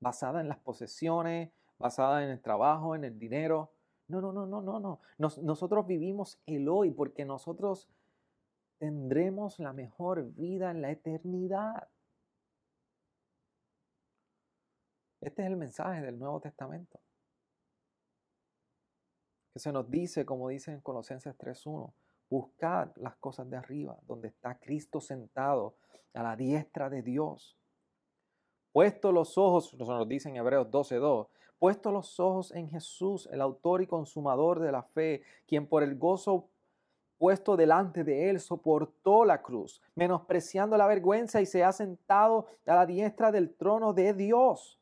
basada 0.00 0.40
en 0.40 0.48
las 0.48 0.58
posesiones, 0.58 1.50
basada 1.78 2.24
en 2.24 2.30
el 2.30 2.40
trabajo, 2.40 2.94
en 2.94 3.04
el 3.04 3.18
dinero. 3.18 3.72
No, 4.08 4.20
no, 4.20 4.32
no, 4.32 4.46
no, 4.46 4.62
no, 4.62 4.78
no. 4.78 5.00
nosotros 5.18 5.86
vivimos 5.86 6.40
el 6.46 6.68
hoy 6.68 6.90
porque 6.90 7.24
nosotros 7.24 7.88
tendremos 8.78 9.58
la 9.58 9.72
mejor 9.72 10.32
vida 10.34 10.70
en 10.70 10.80
la 10.82 10.90
eternidad. 10.90 11.88
Este 15.20 15.42
es 15.42 15.48
el 15.48 15.56
mensaje 15.56 16.02
del 16.02 16.18
Nuevo 16.18 16.40
Testamento. 16.40 17.00
Que 19.56 19.60
se 19.60 19.72
nos 19.72 19.90
dice, 19.90 20.26
como 20.26 20.50
dice 20.50 20.70
en 20.70 20.82
Colosenses 20.82 21.34
3.1, 21.38 21.90
buscad 22.28 22.90
las 22.96 23.16
cosas 23.16 23.48
de 23.48 23.56
arriba, 23.56 23.98
donde 24.06 24.28
está 24.28 24.58
Cristo 24.58 25.00
sentado 25.00 25.76
a 26.12 26.22
la 26.22 26.36
diestra 26.36 26.90
de 26.90 27.00
Dios. 27.00 27.56
Puesto 28.70 29.12
los 29.12 29.38
ojos, 29.38 29.72
nos 29.72 30.06
dice 30.06 30.28
en 30.28 30.36
Hebreos 30.36 30.66
12.2, 30.70 31.28
puesto 31.58 31.90
los 31.90 32.20
ojos 32.20 32.52
en 32.52 32.68
Jesús, 32.68 33.30
el 33.32 33.40
autor 33.40 33.80
y 33.80 33.86
consumador 33.86 34.60
de 34.60 34.72
la 34.72 34.82
fe, 34.82 35.22
quien 35.46 35.66
por 35.66 35.82
el 35.82 35.96
gozo 35.96 36.50
puesto 37.16 37.56
delante 37.56 38.04
de 38.04 38.28
él 38.28 38.40
soportó 38.40 39.24
la 39.24 39.40
cruz, 39.40 39.80
menospreciando 39.94 40.76
la 40.76 40.86
vergüenza 40.86 41.40
y 41.40 41.46
se 41.46 41.64
ha 41.64 41.72
sentado 41.72 42.44
a 42.66 42.74
la 42.74 42.84
diestra 42.84 43.32
del 43.32 43.54
trono 43.54 43.94
de 43.94 44.12
Dios. 44.12 44.78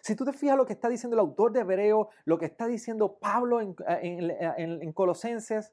Si 0.00 0.14
tú 0.14 0.24
te 0.24 0.32
fijas 0.32 0.56
lo 0.56 0.66
que 0.66 0.72
está 0.72 0.88
diciendo 0.88 1.14
el 1.14 1.20
autor 1.20 1.52
de 1.52 1.60
Hebreo, 1.60 2.10
lo 2.24 2.38
que 2.38 2.46
está 2.46 2.66
diciendo 2.66 3.18
Pablo 3.18 3.60
en, 3.60 3.76
en 3.86 4.92
Colosenses, 4.92 5.72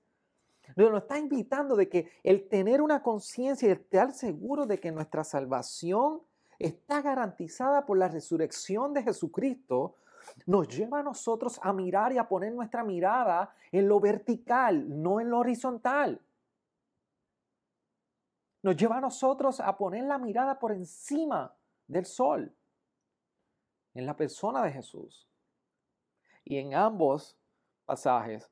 nos 0.75 1.03
está 1.03 1.17
invitando 1.17 1.75
de 1.75 1.87
que 1.87 2.11
el 2.23 2.47
tener 2.49 2.81
una 2.81 3.01
conciencia 3.01 3.69
y 3.69 3.71
estar 3.71 4.11
seguro 4.11 4.65
de 4.65 4.79
que 4.79 4.91
nuestra 4.91 5.23
salvación 5.23 6.21
está 6.59 7.01
garantizada 7.01 7.85
por 7.85 7.97
la 7.97 8.07
resurrección 8.07 8.93
de 8.93 9.03
Jesucristo, 9.03 9.95
nos 10.45 10.67
lleva 10.67 10.99
a 10.99 11.03
nosotros 11.03 11.59
a 11.61 11.71
mirar 11.71 12.11
y 12.13 12.17
a 12.17 12.27
poner 12.27 12.53
nuestra 12.53 12.83
mirada 12.83 13.53
en 13.71 13.87
lo 13.87 13.99
vertical, 13.99 15.01
no 15.01 15.19
en 15.19 15.29
lo 15.29 15.39
horizontal. 15.39 16.19
Nos 18.63 18.75
lleva 18.75 18.97
a 18.97 19.01
nosotros 19.01 19.59
a 19.59 19.77
poner 19.77 20.05
la 20.05 20.17
mirada 20.17 20.57
por 20.57 20.71
encima 20.71 21.53
del 21.87 22.05
sol, 22.05 22.51
en 23.95 24.05
la 24.05 24.15
persona 24.15 24.63
de 24.63 24.71
Jesús. 24.71 25.27
Y 26.43 26.57
en 26.57 26.75
ambos 26.75 27.35
pasajes 27.85 28.51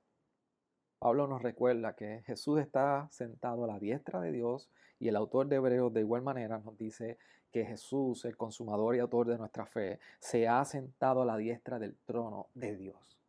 Pablo 1.04 1.28
nos 1.28 1.42
recuerda 1.42 1.98
que 1.98 2.24
Jesús 2.26 2.62
está 2.62 3.10
sentado 3.12 3.66
a 3.66 3.68
la 3.68 3.78
diestra 3.78 4.22
de 4.22 4.32
Dios 4.32 4.70
y 5.00 5.10
el 5.10 5.18
autor 5.18 5.48
de 5.48 5.58
Hebreos 5.58 5.92
de 5.92 6.00
igual 6.00 6.22
manera 6.22 6.60
nos 6.60 6.78
dice 6.78 7.18
que 7.52 7.66
Jesús, 7.66 8.24
el 8.24 8.38
consumador 8.38 8.96
y 8.96 9.00
autor 9.00 9.28
de 9.28 9.38
nuestra 9.38 9.66
fe, 9.66 10.00
se 10.22 10.48
ha 10.48 10.64
sentado 10.64 11.24
a 11.24 11.26
la 11.26 11.36
diestra 11.36 11.78
del 11.78 11.98
trono 12.06 12.48
de 12.54 12.78
Dios. 12.78 13.20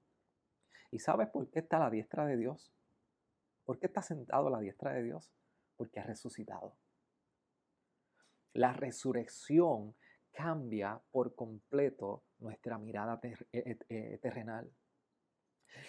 ¿Y 0.92 1.00
sabes 1.00 1.26
por 1.30 1.50
qué 1.50 1.58
está 1.58 1.78
a 1.78 1.80
la 1.80 1.90
diestra 1.90 2.24
de 2.26 2.36
Dios? 2.36 2.72
¿Por 3.64 3.80
qué 3.80 3.86
está 3.86 4.02
sentado 4.02 4.46
a 4.46 4.50
la 4.50 4.60
diestra 4.60 4.92
de 4.92 5.02
Dios? 5.02 5.32
Porque 5.76 5.98
ha 5.98 6.04
resucitado. 6.04 6.76
La 8.52 8.72
resurrección 8.72 9.96
cambia 10.34 11.00
por 11.10 11.34
completo 11.34 12.24
nuestra 12.38 12.76
mirada 12.76 13.20
eh, 13.22 13.36
eh, 13.52 13.78
eh, 13.88 14.18
terrenal. 14.20 14.70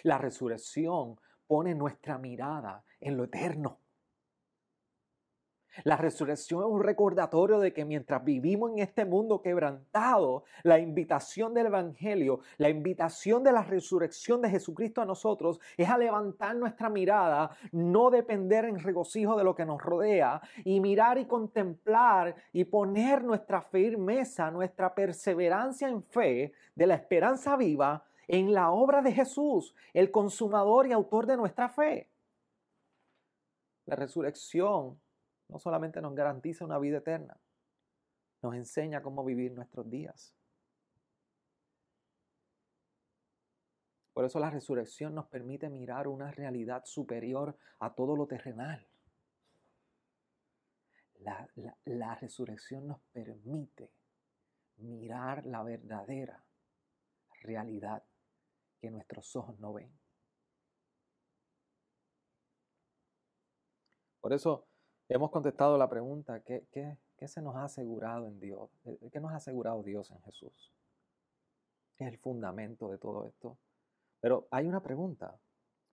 La 0.04 0.18
resurrección 0.18 1.16
pone 1.46 1.74
nuestra 1.74 2.18
mirada 2.18 2.84
en 3.00 3.16
lo 3.16 3.24
eterno. 3.24 3.80
La 5.84 5.96
resurrección 5.96 6.60
es 6.62 6.68
un 6.68 6.82
recordatorio 6.82 7.58
de 7.58 7.72
que 7.72 7.84
mientras 7.84 8.24
vivimos 8.24 8.70
en 8.72 8.78
este 8.78 9.04
mundo 9.04 9.42
quebrantado, 9.42 10.44
la 10.62 10.78
invitación 10.78 11.54
del 11.54 11.66
Evangelio, 11.66 12.40
la 12.56 12.68
invitación 12.68 13.42
de 13.42 13.52
la 13.52 13.62
resurrección 13.62 14.40
de 14.40 14.50
Jesucristo 14.50 15.02
a 15.02 15.06
nosotros 15.06 15.60
es 15.76 15.88
a 15.88 15.98
levantar 15.98 16.56
nuestra 16.56 16.88
mirada, 16.88 17.50
no 17.72 18.10
depender 18.10 18.64
en 18.64 18.78
regocijo 18.78 19.36
de 19.36 19.44
lo 19.44 19.54
que 19.54 19.66
nos 19.66 19.82
rodea 19.82 20.40
y 20.64 20.80
mirar 20.80 21.18
y 21.18 21.26
contemplar 21.26 22.34
y 22.52 22.64
poner 22.64 23.22
nuestra 23.22 23.60
firmeza, 23.60 24.50
nuestra 24.50 24.94
perseverancia 24.94 25.88
en 25.88 26.02
fe 26.02 26.52
de 26.74 26.86
la 26.86 26.94
esperanza 26.94 27.56
viva 27.56 28.04
en 28.28 28.52
la 28.52 28.70
obra 28.70 29.02
de 29.02 29.12
Jesús, 29.12 29.74
el 29.92 30.10
consumador 30.10 30.86
y 30.86 30.92
autor 30.92 31.26
de 31.26 31.36
nuestra 31.36 31.68
fe. 31.68 32.08
La 33.86 33.94
resurrección 33.94 34.98
no 35.48 35.58
solamente 35.58 36.00
nos 36.00 36.14
garantiza 36.14 36.64
una 36.64 36.78
vida 36.78 36.98
eterna, 36.98 37.38
nos 38.42 38.54
enseña 38.54 39.02
cómo 39.02 39.24
vivir 39.24 39.52
nuestros 39.52 39.88
días. 39.88 40.34
Por 44.16 44.24
eso 44.24 44.40
la 44.40 44.48
resurrección 44.48 45.14
nos 45.14 45.26
permite 45.26 45.68
mirar 45.68 46.08
una 46.08 46.30
realidad 46.30 46.86
superior 46.86 47.54
a 47.80 47.94
todo 47.94 48.16
lo 48.16 48.26
terrenal. 48.26 48.88
La, 51.84 52.14
resurrección 52.14 52.86
nos 52.86 53.00
permite 53.12 53.90
mirar 54.78 55.44
la 55.44 55.62
verdadera 55.62 56.42
realidad 57.42 58.04
que 58.80 58.90
nuestros 58.90 59.36
ojos 59.36 59.58
no 59.58 59.74
ven. 59.74 59.92
Por 64.20 64.32
eso 64.32 64.66
hemos 65.08 65.30
contestado 65.30 65.78
la 65.78 65.88
pregunta, 65.88 66.40
¿qué, 66.40 66.66
se 67.26 67.42
nos 67.42 67.56
ha 67.56 67.64
asegurado 67.64 68.26
en 68.26 68.40
Dios? 68.40 68.70
¿Qué 69.12 69.20
nos 69.20 69.32
ha 69.32 69.36
asegurado 69.36 69.82
Dios 69.82 70.10
en 70.10 70.20
Jesús? 70.22 70.72
es 71.98 72.08
el 72.08 72.18
fundamento 72.18 72.90
de 72.90 72.98
todo 72.98 73.24
esto? 73.24 73.58
Pero 74.20 74.48
hay 74.50 74.66
una 74.66 74.82
pregunta, 74.82 75.38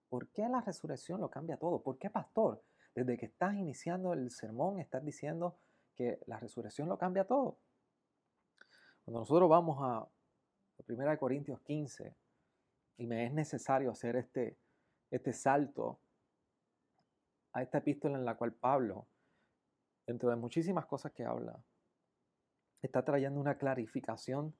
¿por 0.09 0.27
qué 0.29 0.47
la 0.49 0.61
resurrección 0.61 1.21
lo 1.21 1.29
cambia 1.29 1.57
todo? 1.57 1.81
¿Por 1.81 1.97
qué, 1.97 2.09
pastor? 2.09 2.61
Desde 2.93 3.17
que 3.17 3.25
estás 3.25 3.55
iniciando 3.55 4.13
el 4.13 4.29
sermón, 4.31 4.79
estás 4.79 5.03
diciendo 5.03 5.57
que 5.95 6.19
la 6.25 6.39
resurrección 6.39 6.89
lo 6.89 6.97
cambia 6.97 7.25
todo. 7.25 7.57
Cuando 9.05 9.19
nosotros 9.19 9.49
vamos 9.49 9.77
a 9.81 10.07
1 10.87 11.17
Corintios 11.17 11.59
15, 11.61 12.15
y 12.97 13.07
me 13.07 13.25
es 13.25 13.33
necesario 13.33 13.91
hacer 13.91 14.15
este, 14.15 14.57
este 15.09 15.33
salto 15.33 15.99
a 17.53 17.61
esta 17.61 17.79
epístola 17.79 18.17
en 18.17 18.25
la 18.25 18.35
cual 18.35 18.53
Pablo, 18.53 19.07
dentro 20.05 20.29
de 20.29 20.35
muchísimas 20.35 20.85
cosas 20.85 21.11
que 21.11 21.23
habla, 21.23 21.63
está 22.81 23.05
trayendo 23.05 23.39
una 23.39 23.57
clarificación 23.57 24.53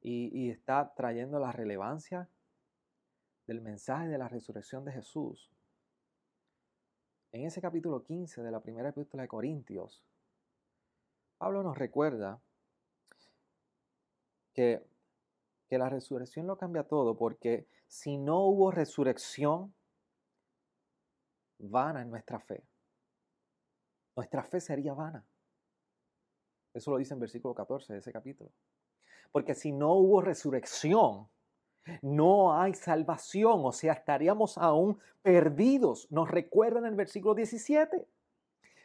y, 0.00 0.30
y 0.36 0.50
está 0.50 0.92
trayendo 0.94 1.38
la 1.38 1.52
relevancia 1.52 2.28
del 3.46 3.60
mensaje 3.60 4.08
de 4.08 4.18
la 4.18 4.28
resurrección 4.28 4.84
de 4.84 4.92
Jesús. 4.92 5.50
En 7.32 7.44
ese 7.44 7.60
capítulo 7.60 8.02
15 8.02 8.42
de 8.42 8.50
la 8.50 8.60
primera 8.60 8.88
epístola 8.88 9.22
de 9.22 9.28
Corintios, 9.28 10.02
Pablo 11.38 11.62
nos 11.62 11.78
recuerda 11.78 12.40
que 14.52 14.84
que 15.68 15.78
la 15.78 15.88
resurrección 15.88 16.46
lo 16.46 16.56
cambia 16.56 16.84
todo, 16.84 17.16
porque 17.16 17.68
si 17.86 18.16
no 18.16 18.40
hubo 18.46 18.70
resurrección, 18.70 19.74
vana 21.58 22.02
es 22.02 22.06
nuestra 22.06 22.38
fe. 22.38 22.62
Nuestra 24.16 24.42
fe 24.42 24.60
sería 24.60 24.94
vana. 24.94 25.24
Eso 26.74 26.90
lo 26.90 26.98
dice 26.98 27.14
en 27.14 27.20
versículo 27.20 27.54
14 27.54 27.92
de 27.92 27.98
ese 27.98 28.12
capítulo. 28.12 28.50
Porque 29.32 29.54
si 29.54 29.72
no 29.72 29.94
hubo 29.94 30.20
resurrección, 30.20 31.28
no 32.02 32.58
hay 32.58 32.74
salvación, 32.74 33.60
o 33.64 33.72
sea, 33.72 33.94
estaríamos 33.94 34.58
aún 34.58 34.98
perdidos. 35.22 36.10
Nos 36.10 36.30
recuerda 36.30 36.80
en 36.80 36.86
el 36.86 36.94
versículo 36.94 37.34
17. 37.34 38.06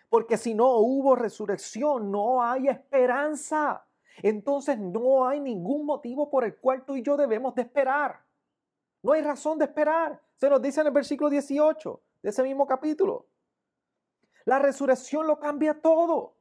Porque 0.10 0.38
si 0.38 0.54
no 0.54 0.78
hubo 0.78 1.16
resurrección, 1.16 2.12
no 2.12 2.44
hay 2.44 2.68
esperanza 2.68 3.86
entonces 4.22 4.78
no 4.78 5.28
hay 5.28 5.40
ningún 5.40 5.86
motivo 5.86 6.30
por 6.30 6.44
el 6.44 6.56
cual 6.58 6.86
tú 6.86 6.96
y 6.96 7.02
yo 7.02 7.18
debemos 7.18 7.56
de 7.56 7.64
esperar. 7.64 8.22
No 9.02 9.14
hay 9.14 9.22
razón 9.22 9.58
de 9.58 9.66
esperar. 9.66 10.22
Se 10.36 10.50
nos 10.50 10.62
dice 10.62 10.82
en 10.82 10.88
el 10.88 10.94
versículo 10.94 11.30
18 11.30 12.02
de 12.24 12.30
ese 12.30 12.42
mismo 12.42 12.66
capítulo. 12.66 13.28
La 14.46 14.58
resurrección 14.58 15.28
lo 15.28 15.40
cambia 15.40 15.80
todo. 15.80 16.38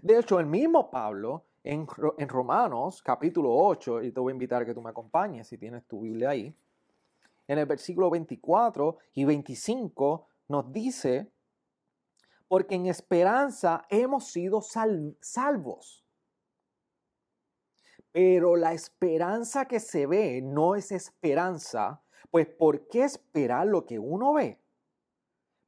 De 0.00 0.18
hecho, 0.18 0.40
el 0.40 0.46
mismo 0.46 0.90
Pablo 0.90 1.46
en, 1.62 1.86
en, 2.18 2.28
Romanos 2.28 3.02
capítulo 3.02 3.54
8, 3.54 4.02
y 4.02 4.12
te 4.12 4.20
voy 4.20 4.30
a 4.30 4.34
invitar 4.34 4.62
a 4.62 4.64
que 4.64 4.74
tú 4.74 4.80
me 4.80 4.90
acompañes 4.90 5.48
si 5.48 5.58
tienes 5.58 5.86
tu 5.86 6.00
Biblia 6.00 6.30
ahí, 6.30 6.56
en 7.46 7.58
el 7.58 7.66
versículo 7.66 8.10
24 8.10 8.98
y 9.14 9.24
25 9.24 10.28
nos 10.48 10.72
dice, 10.72 11.32
porque 12.48 12.76
en 12.76 12.86
esperanza 12.86 13.84
hemos 13.90 14.26
sido 14.26 14.60
salvos. 14.62 16.04
Pero 18.12 18.56
la 18.56 18.72
esperanza 18.72 19.66
que 19.66 19.80
se 19.80 20.06
ve 20.06 20.40
no 20.40 20.76
es 20.76 20.92
esperanza, 20.92 22.02
pues 22.30 22.46
¿por 22.46 22.88
qué 22.88 23.04
esperar 23.04 23.66
lo 23.66 23.84
que 23.86 23.98
uno 23.98 24.34
ve? 24.34 24.63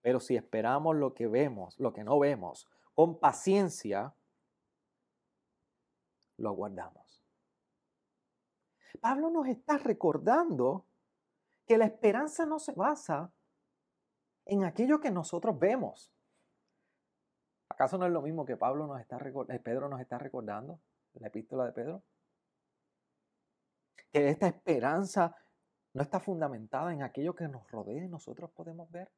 Pero 0.07 0.21
si 0.21 0.37
esperamos 0.37 0.95
lo 0.95 1.15
que 1.15 1.27
vemos, 1.27 1.81
lo 1.81 1.93
que 1.93 2.05
no 2.05 2.17
vemos, 2.21 2.69
con 2.95 3.19
paciencia, 3.19 4.15
lo 6.37 6.51
aguardamos. 6.51 7.25
Pablo 9.01 9.31
nos 9.31 9.49
está 9.49 9.79
recordando 9.79 10.87
que 11.67 11.77
la 11.77 11.87
esperanza 11.87 12.47
no 12.47 12.61
se 12.61 12.71
basa 12.71 13.33
en 14.45 14.63
aquello 14.63 15.01
que 15.01 15.11
nosotros 15.11 15.59
vemos. 15.59 16.13
¿Acaso 17.69 17.99
no 17.99 18.07
es 18.07 18.13
lo 18.13 18.23
mismo 18.23 18.47
que 18.47 18.57
Pablo 18.57 18.87
nos 18.87 19.01
está 19.01 19.17
eh, 19.17 19.59
Pedro 19.59 19.89
nos 19.89 20.01
está 20.01 20.19
recordando 20.19 20.79
la 21.15 21.27
epístola 21.27 21.65
de 21.65 21.73
Pedro? 21.73 22.05
que 24.13 24.29
esta 24.29 24.47
esperanza 24.47 25.35
no 25.95 26.03
está 26.03 26.21
fundamentada 26.21 26.93
en 26.93 27.03
aquello 27.03 27.35
que 27.35 27.49
nos 27.49 27.69
rodea 27.73 28.05
y 28.05 28.09
nosotros 28.09 28.53
podemos 28.53 28.89
ver. 28.93 29.11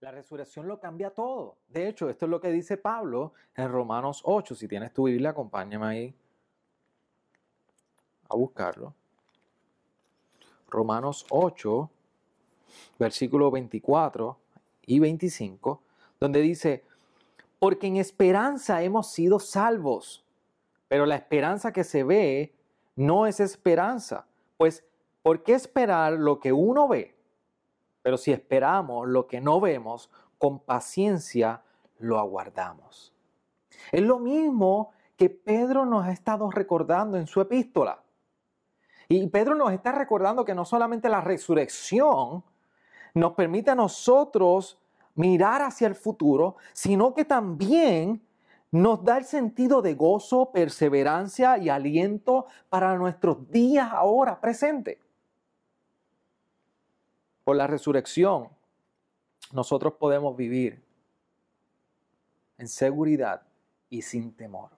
La 0.00 0.12
resurrección 0.12 0.68
lo 0.68 0.78
cambia 0.78 1.10
todo. 1.10 1.56
De 1.68 1.88
hecho, 1.88 2.08
esto 2.08 2.26
es 2.26 2.30
lo 2.30 2.40
que 2.40 2.52
dice 2.52 2.76
Pablo 2.76 3.32
en 3.56 3.68
Romanos 3.68 4.22
8. 4.24 4.54
Si 4.54 4.68
tienes 4.68 4.92
tu 4.92 5.04
Biblia, 5.04 5.30
acompáñame 5.30 5.86
ahí 5.86 6.14
a 8.28 8.36
buscarlo. 8.36 8.94
Romanos 10.68 11.26
8, 11.30 11.90
versículo 12.98 13.50
24 13.50 14.38
y 14.86 15.00
25, 15.00 15.82
donde 16.20 16.42
dice, 16.42 16.84
porque 17.58 17.88
en 17.88 17.96
esperanza 17.96 18.82
hemos 18.82 19.10
sido 19.10 19.40
salvos, 19.40 20.24
pero 20.86 21.06
la 21.06 21.16
esperanza 21.16 21.72
que 21.72 21.84
se 21.84 22.04
ve 22.04 22.52
no 22.94 23.26
es 23.26 23.40
esperanza. 23.40 24.26
Pues, 24.58 24.84
¿por 25.22 25.42
qué 25.42 25.54
esperar 25.54 26.12
lo 26.12 26.38
que 26.38 26.52
uno 26.52 26.86
ve? 26.86 27.17
Pero 28.02 28.16
si 28.16 28.32
esperamos 28.32 29.08
lo 29.08 29.26
que 29.26 29.40
no 29.40 29.60
vemos, 29.60 30.10
con 30.38 30.60
paciencia 30.60 31.62
lo 31.98 32.18
aguardamos. 32.18 33.12
Es 33.92 34.02
lo 34.02 34.18
mismo 34.18 34.90
que 35.16 35.30
Pedro 35.30 35.84
nos 35.84 36.06
ha 36.06 36.12
estado 36.12 36.50
recordando 36.50 37.16
en 37.16 37.26
su 37.26 37.40
epístola. 37.40 38.02
Y 39.08 39.26
Pedro 39.28 39.54
nos 39.54 39.72
está 39.72 39.92
recordando 39.92 40.44
que 40.44 40.54
no 40.54 40.64
solamente 40.64 41.08
la 41.08 41.20
resurrección 41.20 42.44
nos 43.14 43.32
permite 43.32 43.70
a 43.70 43.74
nosotros 43.74 44.78
mirar 45.14 45.62
hacia 45.62 45.88
el 45.88 45.94
futuro, 45.94 46.56
sino 46.72 47.14
que 47.14 47.24
también 47.24 48.22
nos 48.70 49.02
da 49.02 49.18
el 49.18 49.24
sentido 49.24 49.82
de 49.82 49.94
gozo, 49.94 50.52
perseverancia 50.52 51.58
y 51.58 51.68
aliento 51.68 52.46
para 52.68 52.96
nuestros 52.96 53.50
días 53.50 53.88
ahora 53.90 54.40
presentes. 54.40 54.98
Por 57.48 57.56
la 57.56 57.66
resurrección, 57.66 58.50
nosotros 59.52 59.94
podemos 59.94 60.36
vivir 60.36 60.84
en 62.58 62.68
seguridad 62.68 63.40
y 63.88 64.02
sin 64.02 64.36
temor. 64.36 64.68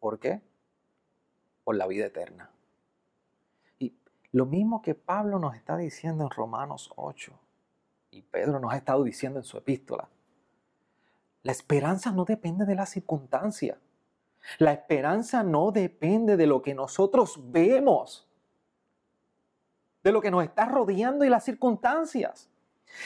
¿Por 0.00 0.18
qué? 0.18 0.40
Por 1.64 1.76
la 1.76 1.86
vida 1.86 2.06
eterna. 2.06 2.50
Y 3.78 3.94
lo 4.30 4.46
mismo 4.46 4.80
que 4.80 4.94
Pablo 4.94 5.38
nos 5.38 5.54
está 5.54 5.76
diciendo 5.76 6.24
en 6.24 6.30
Romanos 6.30 6.90
8 6.96 7.38
y 8.12 8.22
Pedro 8.22 8.58
nos 8.58 8.72
ha 8.72 8.78
estado 8.78 9.04
diciendo 9.04 9.38
en 9.38 9.44
su 9.44 9.58
epístola. 9.58 10.08
La 11.42 11.52
esperanza 11.52 12.10
no 12.10 12.24
depende 12.24 12.64
de 12.64 12.74
la 12.74 12.86
circunstancia. 12.86 13.78
La 14.56 14.72
esperanza 14.72 15.42
no 15.42 15.72
depende 15.72 16.38
de 16.38 16.46
lo 16.46 16.62
que 16.62 16.72
nosotros 16.74 17.38
vemos 17.52 18.31
de 20.02 20.12
lo 20.12 20.20
que 20.20 20.30
nos 20.30 20.44
está 20.44 20.64
rodeando 20.64 21.24
y 21.24 21.28
las 21.28 21.44
circunstancias. 21.44 22.48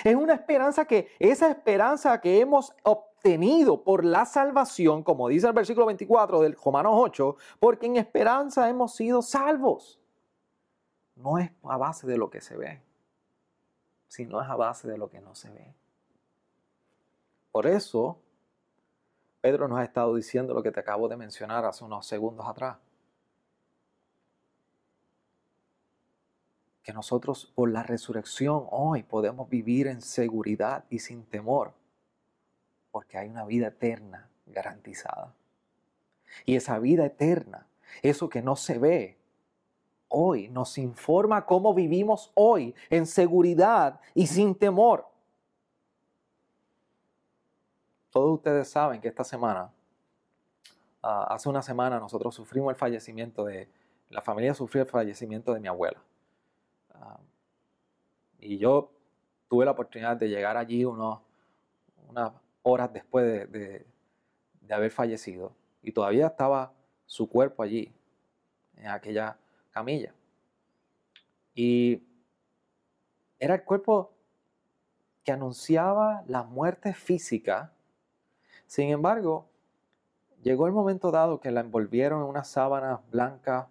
Es 0.05 0.17
una 0.17 0.35
esperanza 0.35 0.85
que, 0.85 1.09
esa 1.19 1.49
esperanza 1.49 2.21
que 2.21 2.41
hemos 2.41 2.75
obtenido 2.83 3.83
por 3.83 4.05
la 4.05 4.25
salvación, 4.25 5.03
como 5.03 5.29
dice 5.29 5.47
el 5.47 5.53
versículo 5.53 5.87
24 5.87 6.41
del 6.41 6.57
Romanos 6.57 6.93
8, 6.97 7.37
porque 7.61 7.87
en 7.87 7.97
esperanza 7.97 8.69
hemos 8.69 8.95
sido 8.95 9.23
salvos. 9.23 10.01
No 11.15 11.39
es 11.39 11.51
a 11.63 11.77
base 11.77 12.07
de 12.07 12.19
lo 12.19 12.31
que 12.31 12.41
se 12.41 12.57
ve, 12.57 12.83
sino 14.09 14.41
es 14.43 14.49
a 14.49 14.57
base 14.57 14.89
de 14.89 14.99
lo 14.99 15.09
que 15.09 15.21
no 15.21 15.35
se 15.35 15.51
ve. 15.51 15.75
Por 17.53 17.67
eso, 17.67 18.19
Pedro 19.41 19.67
nos 19.67 19.79
ha 19.79 19.85
estado 19.85 20.15
diciendo 20.15 20.53
lo 20.53 20.63
que 20.63 20.73
te 20.73 20.81
acabo 20.81 21.09
de 21.09 21.17
mencionar 21.17 21.65
hace 21.65 21.85
unos 21.85 22.07
segundos 22.07 22.47
atrás. 22.47 22.77
Que 26.87 26.93
nosotros 26.93 27.51
por 27.57 27.69
la 27.69 27.83
resurrección 27.83 28.65
hoy 28.71 29.03
podemos 29.03 29.49
vivir 29.49 29.89
en 29.89 30.01
seguridad 30.01 30.85
y 30.89 31.01
sin 31.01 31.25
temor, 31.25 31.75
porque 32.93 33.19
hay 33.19 33.29
una 33.29 33.45
vida 33.45 33.67
eterna 33.67 34.31
garantizada. 34.47 35.35
Y 36.45 36.55
esa 36.55 36.79
vida 36.79 37.05
eterna, 37.05 37.67
eso 38.03 38.29
que 38.29 38.41
no 38.41 38.55
se 38.55 38.79
ve, 38.79 39.19
hoy 40.07 40.47
nos 40.49 40.79
informa 40.79 41.45
cómo 41.45 41.75
vivimos 41.75 42.31
hoy 42.35 42.73
en 42.89 43.07
seguridad 43.07 43.99
y 44.15 44.29
sin 44.29 44.55
temor. 44.55 45.09
Todos 48.11 48.37
ustedes 48.37 48.71
saben 48.71 49.01
que 49.01 49.09
esta 49.09 49.25
semana, 49.25 49.73
ah, 51.03 51.27
hace 51.31 51.49
una 51.49 51.63
semana 51.63 51.99
nosotros 51.99 52.33
sufrimos 52.33 52.71
el 52.71 52.77
fallecimiento 52.77 53.45
de, 53.45 53.69
la 54.09 54.21
familia 54.21 54.55
sufrió 54.55 54.85
el 54.85 54.89
fallecimiento 54.89 55.53
de 55.53 55.59
mi 55.59 55.67
abuela. 55.67 56.01
Ah, 57.01 57.21
y 58.39 58.59
yo 58.59 58.91
tuve 59.49 59.65
la 59.65 59.73
oportunidad 59.73 60.17
de 60.17 60.29
llegar 60.29 60.57
allí 60.57 60.85
unos, 60.85 61.21
unas 62.09 62.33
horas 62.63 62.93
después 62.93 63.51
de, 63.51 63.87
haber 64.69 64.91
fallecido 64.91 65.53
y 65.83 65.93
todavía 65.93 66.27
estaba 66.27 66.73
su 67.07 67.29
cuerpo 67.29 67.63
allí, 67.63 67.95
en 68.77 68.89
aquella 68.89 69.39
camilla. 69.71 70.13
Y 71.55 72.03
era 73.39 73.55
el 73.55 73.63
cuerpo 73.63 74.13
que 75.23 75.31
anunciaba 75.31 76.25
la 76.27 76.43
muerte 76.43 76.93
física. 76.95 77.73
Sin 78.67 78.91
embargo, 78.91 79.49
llegó 80.43 80.67
el 80.67 80.73
momento 80.73 81.13
dado 81.13 81.41
que 81.41 81.53
la 81.53 81.61
envolvieron 81.61 82.23
en 82.23 82.29
unas 82.29 82.49
sábanas 82.49 83.01
blancas 83.11 83.69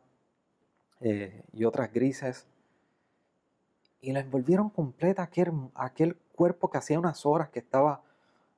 eh, 1.02 1.44
y 1.52 1.66
otras 1.66 1.92
grises 1.92 2.48
y 4.06 4.12
la 4.12 4.20
envolvieron 4.20 4.70
completa 4.70 5.24
aquel, 5.24 5.52
aquel 5.74 6.16
cuerpo 6.16 6.70
que 6.70 6.78
hacía 6.78 7.00
unas 7.00 7.26
horas 7.26 7.50
que 7.50 7.58
estaba 7.58 8.04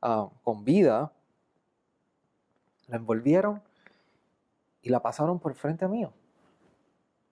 ah, 0.02 0.30
con 0.44 0.66
vida. 0.66 1.14
La 2.88 2.98
envolvieron 2.98 3.64
y 4.82 4.90
la 4.90 5.02
pasaron 5.02 5.40
por 5.40 5.56
frente 5.56 5.88
mío. 5.88 6.12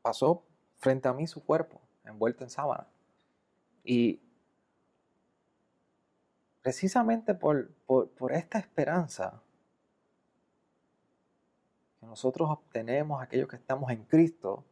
Pasó 0.02 0.44
frente 0.78 1.10
a 1.10 1.14
mí 1.14 1.28
su 1.28 1.44
cuerpo, 1.44 1.82
envuelto 2.06 2.46
en 2.46 2.50
sábana. 2.50 2.88
Y 3.84 4.22
precisamente 6.62 7.34
por, 7.34 7.70
por 7.86 8.32
esta 8.32 8.60
esperanza 8.60 9.42
que 12.00 12.06
nosotros 12.06 12.50
obtenemos, 12.50 13.22
aquellos 13.22 13.50
que 13.50 13.58
estamos 13.58 13.92
en 13.92 14.06
Cristo, 14.06 14.64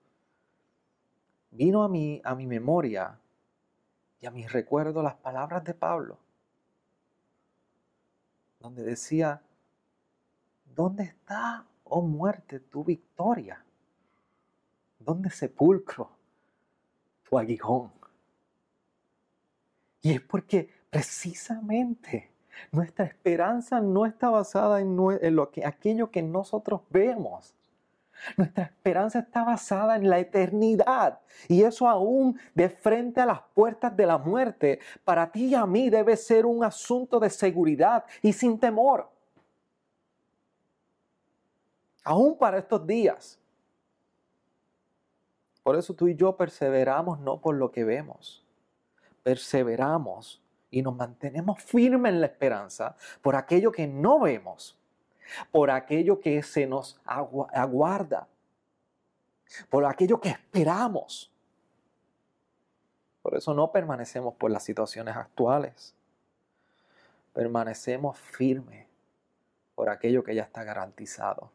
vino 1.51 1.83
a 1.83 1.89
mí, 1.89 2.21
a 2.23 2.35
mi 2.35 2.47
memoria 2.47 3.19
y 4.23 4.25
a 4.25 4.31
mi 4.31 4.47
recuerdo 4.47 5.03
las 5.03 5.15
palabras 5.15 5.65
de 5.65 5.73
Pablo, 5.73 6.17
donde 8.57 8.81
decía, 8.81 9.41
¿dónde 10.73 11.03
está, 11.03 11.65
oh 11.83 12.01
muerte, 12.01 12.61
tu 12.61 12.85
victoria? 12.85 13.61
¿Dónde 14.97 15.29
sepulcro 15.29 16.09
tu 17.29 17.37
aguijón? 17.37 17.91
Y 20.01 20.13
es 20.13 20.21
porque 20.21 20.69
precisamente 20.89 22.31
nuestra 22.71 23.03
esperanza 23.03 23.81
no 23.81 24.05
está 24.05 24.29
basada 24.29 24.79
en, 24.79 24.95
lo 25.35 25.51
que, 25.51 25.65
aquello 25.65 26.11
que 26.11 26.21
nosotros 26.21 26.79
vemos, 26.91 27.53
nuestra 28.37 28.63
esperanza 28.65 29.19
está 29.19 29.43
basada 29.43 29.95
en 29.95 30.09
la 30.09 30.19
eternidad 30.19 31.19
y 31.47 31.63
eso 31.63 31.87
aún 31.87 32.39
de 32.53 32.69
frente 32.69 33.21
a 33.21 33.25
las 33.25 33.41
puertas 33.53 33.95
de 33.95 34.05
la 34.05 34.17
muerte, 34.17 34.79
para 35.03 35.31
ti 35.31 35.47
y 35.47 35.55
a 35.55 35.65
mí 35.65 35.89
debe 35.89 36.15
ser 36.17 36.45
un 36.45 36.63
asunto 36.63 37.19
de 37.19 37.29
seguridad 37.29 38.05
y 38.21 38.33
sin 38.33 38.59
temor. 38.59 39.09
Aún 42.03 42.37
para 42.37 42.57
estos 42.57 42.85
días. 42.85 43.39
Por 45.63 45.77
eso 45.77 45.93
tú 45.93 46.09
y 46.09 46.15
yo 46.15 46.35
perseveramos 46.35 47.19
no 47.19 47.39
por 47.39 47.55
lo 47.55 47.71
que 47.71 47.85
vemos, 47.85 48.45
perseveramos 49.23 50.41
y 50.69 50.81
nos 50.81 50.95
mantenemos 50.95 51.61
firmes 51.61 52.11
en 52.11 52.19
la 52.19 52.27
esperanza 52.27 52.97
por 53.21 53.35
aquello 53.35 53.71
que 53.71 53.87
no 53.87 54.19
vemos 54.19 54.77
por 55.51 55.71
aquello 55.71 56.19
que 56.19 56.43
se 56.43 56.67
nos 56.67 56.99
aguarda, 57.05 58.27
por 59.69 59.85
aquello 59.85 60.19
que 60.19 60.29
esperamos. 60.29 61.31
Por 63.21 63.35
eso 63.35 63.53
no 63.53 63.71
permanecemos 63.71 64.35
por 64.35 64.51
las 64.51 64.63
situaciones 64.63 65.15
actuales. 65.15 65.95
Permanecemos 67.33 68.17
firmes 68.17 68.87
por 69.75 69.89
aquello 69.89 70.23
que 70.23 70.35
ya 70.35 70.43
está 70.43 70.63
garantizado. 70.63 71.51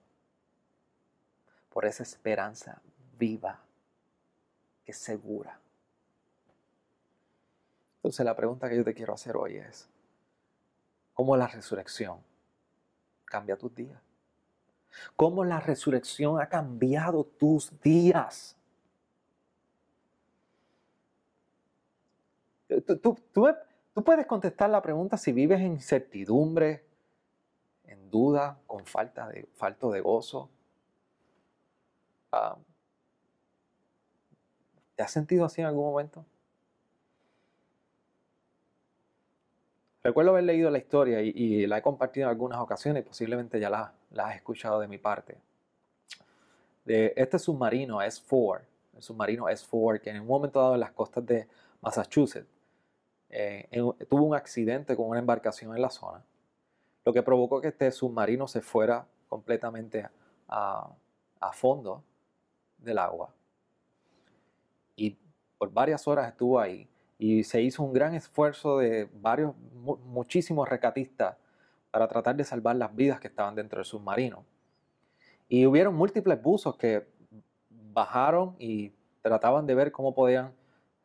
Por 1.69 1.85
esa 1.85 2.03
esperanza 2.03 2.81
viva, 3.19 3.61
que 4.85 4.93
es 4.93 4.99
segura. 4.99 5.61
Entonces 7.97 8.25
la 8.25 8.35
pregunta 8.35 8.69
que 8.69 8.77
yo 8.77 8.85
te 8.85 8.95
quiero 8.95 9.13
hacer 9.13 9.37
hoy 9.37 9.57
es, 9.57 9.89
¿cómo 11.13 11.37
la 11.37 11.47
resurrección 11.47 12.21
cambia 13.29 13.57
tus 13.57 13.75
días. 13.75 14.01
Cómo 15.17 15.45
la 15.45 15.61
resurrección 15.61 16.41
ha 16.41 16.49
cambiado 16.49 17.25
tus 17.25 17.79
días. 17.81 18.57
Tú, 23.03 23.17
puedes 24.05 24.27
contestar 24.27 24.71
la 24.71 24.83
pregunta 24.83 25.17
si 25.17 25.33
vives 25.33 25.61
en 25.61 25.73
incertidumbre, 25.73 26.85
en 27.85 28.11
duda, 28.11 28.59
con 28.67 28.85
falta 28.85 29.29
de, 29.29 29.49
falto 29.55 29.91
de 29.91 30.01
gozo. 30.01 30.51
Ah, 32.31 32.57
¿Te 34.95 35.03
has 35.03 35.11
sentido 35.11 35.45
así 35.45 35.61
en 35.61 35.67
algún 35.67 35.85
momento? 35.85 36.25
Recuerdo 40.09 40.31
haber 40.31 40.45
leído 40.45 40.71
la 40.71 40.79
historia 40.79 41.21
y, 41.21 41.67
la 41.67 41.77
he 41.77 41.83
compartido 41.83 42.25
en 42.25 42.31
algunas 42.31 42.61
ocasiones, 42.61 43.05
posiblemente 43.05 43.61
ya 43.61 43.69
la, 43.69 43.93
has 44.25 44.37
escuchado 44.37 44.81
de 44.81 44.89
mi 44.89 44.97
parte, 44.97 45.37
de 46.87 47.13
este 47.15 47.39
submarino 47.39 47.99
S4, 47.99 48.63
el 48.97 49.03
submarino 49.03 49.45
S4, 49.45 50.01
que 50.01 50.09
en 50.09 50.23
un 50.23 50.27
momento 50.27 50.61
dado 50.61 50.73
en 50.73 50.81
las 50.81 50.93
costas 50.93 51.27
de 51.27 51.47
Massachusetts 51.83 52.49
eh, 53.29 53.69
tuvo 54.09 54.23
un 54.23 54.35
accidente 54.35 54.97
con 54.97 55.11
una 55.11 55.19
embarcación 55.19 55.77
en 55.77 55.83
la 55.83 55.91
zona, 55.91 56.25
lo 57.05 57.13
que 57.13 57.23
provocó 57.23 57.61
que 57.61 57.69
este 57.69 57.93
submarino 57.93 58.49
se 58.49 58.63
fuera 58.63 59.07
completamente 59.29 60.09
a 60.49 61.53
fondo 61.53 62.03
del 62.79 62.97
agua. 62.97 63.35
Y 64.97 65.19
por 65.59 65.71
varias 65.71 66.09
horas 66.09 66.29
estuvo 66.29 66.59
ahí 66.59 66.89
y 67.19 67.43
se 67.43 67.61
hizo 67.61 67.83
un 67.83 67.93
gran 67.93 68.15
esfuerzo 68.15 68.79
de 68.79 69.09
varios, 69.15 69.55
muchísimos 69.75 70.69
recatistas 70.69 71.37
para 71.91 72.07
tratar 72.07 72.37
de 72.37 72.45
salvar 72.45 72.77
las 72.77 72.95
vidas 72.95 73.19
que 73.19 73.27
estaban 73.27 73.57
dentro 73.57 73.79
del 73.79 73.85
submarino. 73.85 74.45
Y 75.49 75.67
hubieron 75.67 75.97
múltiples 75.97 76.41
buzos 76.41 76.77
que 76.77 77.09
bajaron 77.71 78.55
y 78.59 78.93
trataban 79.21 79.67
de 79.67 79.75
ver 79.75 79.91
cómo 79.91 80.15
podían 80.15 80.53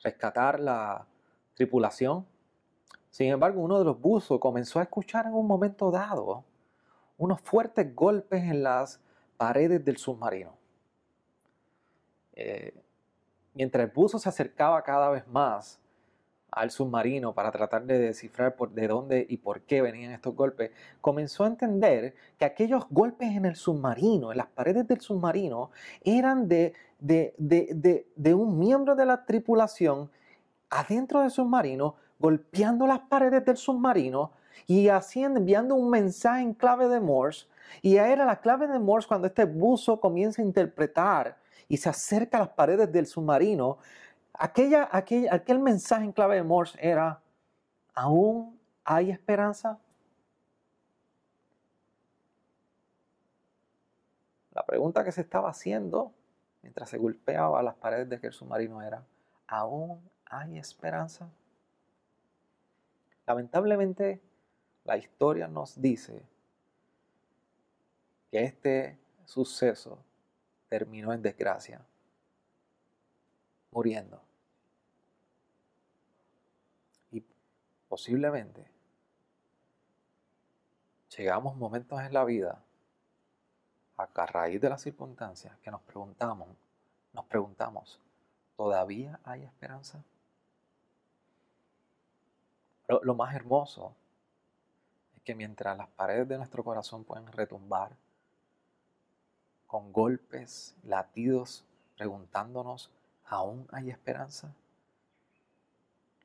rescatar 0.03 0.59
la 0.59 1.07
tripulación. 1.55 2.25
Sin 3.09 3.31
embargo, 3.31 3.61
uno 3.61 3.79
de 3.79 3.85
los 3.85 3.99
buzos 3.99 4.39
comenzó 4.39 4.79
a 4.79 4.83
escuchar 4.83 5.25
en 5.25 5.33
un 5.33 5.47
momento 5.47 5.89
dado 5.89 6.43
unos 7.17 7.41
fuertes 7.41 7.95
golpes 7.95 8.43
en 8.43 8.61
las 8.61 8.99
paredes 9.37 9.83
del 9.83 9.97
submarino. 9.97 10.55
Eh, 12.33 12.73
mientras 13.53 13.85
el 13.85 13.91
buzo 13.91 14.19
se 14.19 14.29
acercaba 14.29 14.81
cada 14.83 15.09
vez 15.09 15.27
más 15.27 15.79
al 16.55 16.71
submarino 16.71 17.33
para 17.33 17.51
tratar 17.51 17.85
de 17.85 17.99
descifrar 17.99 18.55
por, 18.55 18.71
de 18.71 18.87
dónde 18.87 19.25
y 19.27 19.37
por 19.37 19.61
qué 19.61 19.81
venían 19.81 20.11
estos 20.11 20.35
golpes, 20.35 20.71
comenzó 21.01 21.43
a 21.43 21.47
entender 21.47 22.15
que 22.37 22.45
aquellos 22.45 22.85
golpes 22.89 23.35
en 23.35 23.45
el 23.45 23.55
submarino, 23.55 24.31
en 24.31 24.37
las 24.37 24.47
paredes 24.47 24.87
del 24.87 25.01
submarino, 25.01 25.71
eran 26.03 26.47
de, 26.47 26.73
de, 26.99 27.33
de, 27.37 28.07
de 28.15 28.33
un 28.33 28.57
miembro 28.59 28.95
de 28.95 29.05
la 29.05 29.25
tripulación 29.25 30.09
adentro 30.69 31.21
del 31.21 31.31
submarino, 31.31 31.95
golpeando 32.19 32.87
las 32.87 32.99
paredes 32.99 33.43
del 33.45 33.57
submarino 33.57 34.31
y 34.67 34.87
haciendo, 34.87 35.39
enviando 35.39 35.75
un 35.75 35.89
mensaje 35.89 36.41
en 36.41 36.53
clave 36.53 36.87
de 36.87 36.99
Morse. 36.99 37.47
Y 37.81 37.97
era 37.97 38.25
la 38.25 38.39
clave 38.39 38.67
de 38.67 38.79
Morse 38.79 39.07
cuando 39.07 39.27
este 39.27 39.45
buzo 39.45 39.99
comienza 39.99 40.41
a 40.41 40.45
interpretar 40.45 41.37
y 41.67 41.77
se 41.77 41.89
acerca 41.89 42.37
a 42.37 42.41
las 42.41 42.49
paredes 42.49 42.91
del 42.91 43.07
submarino, 43.07 43.77
aquella, 44.33 44.89
aquel, 44.91 45.27
aquel 45.31 45.59
mensaje 45.59 46.03
en 46.03 46.11
clave 46.11 46.35
de 46.35 46.43
Morse 46.43 46.77
era, 46.81 47.21
¿aún 47.93 48.59
hay 48.83 49.11
esperanza? 49.11 49.79
La 54.51 54.65
pregunta 54.65 55.03
que 55.03 55.11
se 55.11 55.21
estaba 55.21 55.49
haciendo 55.49 56.11
mientras 56.61 56.89
se 56.89 56.97
golpeaba 56.97 57.61
las 57.63 57.75
paredes 57.75 58.09
de 58.09 58.15
aquel 58.15 58.33
submarino 58.33 58.81
era, 58.81 59.03
¿aún 59.47 60.01
hay 60.25 60.57
esperanza? 60.57 61.29
Lamentablemente, 63.25 64.21
la 64.83 64.97
historia 64.97 65.47
nos 65.47 65.79
dice 65.81 66.21
que 68.31 68.43
este 68.43 68.97
suceso 69.25 69.97
terminó 70.69 71.13
en 71.13 71.21
desgracia, 71.21 71.81
muriendo. 73.73 74.21
Y 77.11 77.23
posiblemente 77.87 78.65
llegamos 81.17 81.55
momentos 81.55 81.99
en 82.01 82.13
la 82.13 82.23
vida 82.23 82.63
a 83.97 84.25
raíz 84.25 84.59
de 84.59 84.69
las 84.69 84.81
circunstancias 84.81 85.55
que 85.59 85.71
nos 85.71 85.81
preguntamos, 85.81 86.47
nos 87.13 87.25
preguntamos, 87.25 87.99
¿todavía 88.55 89.19
hay 89.23 89.43
esperanza? 89.43 90.03
lo 93.01 93.15
más 93.15 93.33
hermoso 93.33 93.95
es 95.15 95.23
que 95.23 95.33
mientras 95.33 95.75
las 95.75 95.87
paredes 95.87 96.27
de 96.27 96.37
nuestro 96.37 96.63
corazón 96.63 97.03
pueden 97.03 97.25
retumbar 97.31 97.95
con 99.65 99.91
golpes, 99.91 100.75
latidos, 100.83 101.65
preguntándonos, 101.97 102.91
¿aún 103.33 103.67
hay 103.71 103.89
esperanza? 103.89 104.53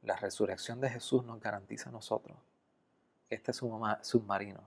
La 0.03 0.17
resurrección 0.17 0.81
de 0.81 0.91
Jesús 0.91 1.25
nos 1.25 1.41
garantiza 1.41 1.89
a 1.89 1.93
nosotros 1.93 2.37
este 3.31 3.53
submarino 3.53 4.61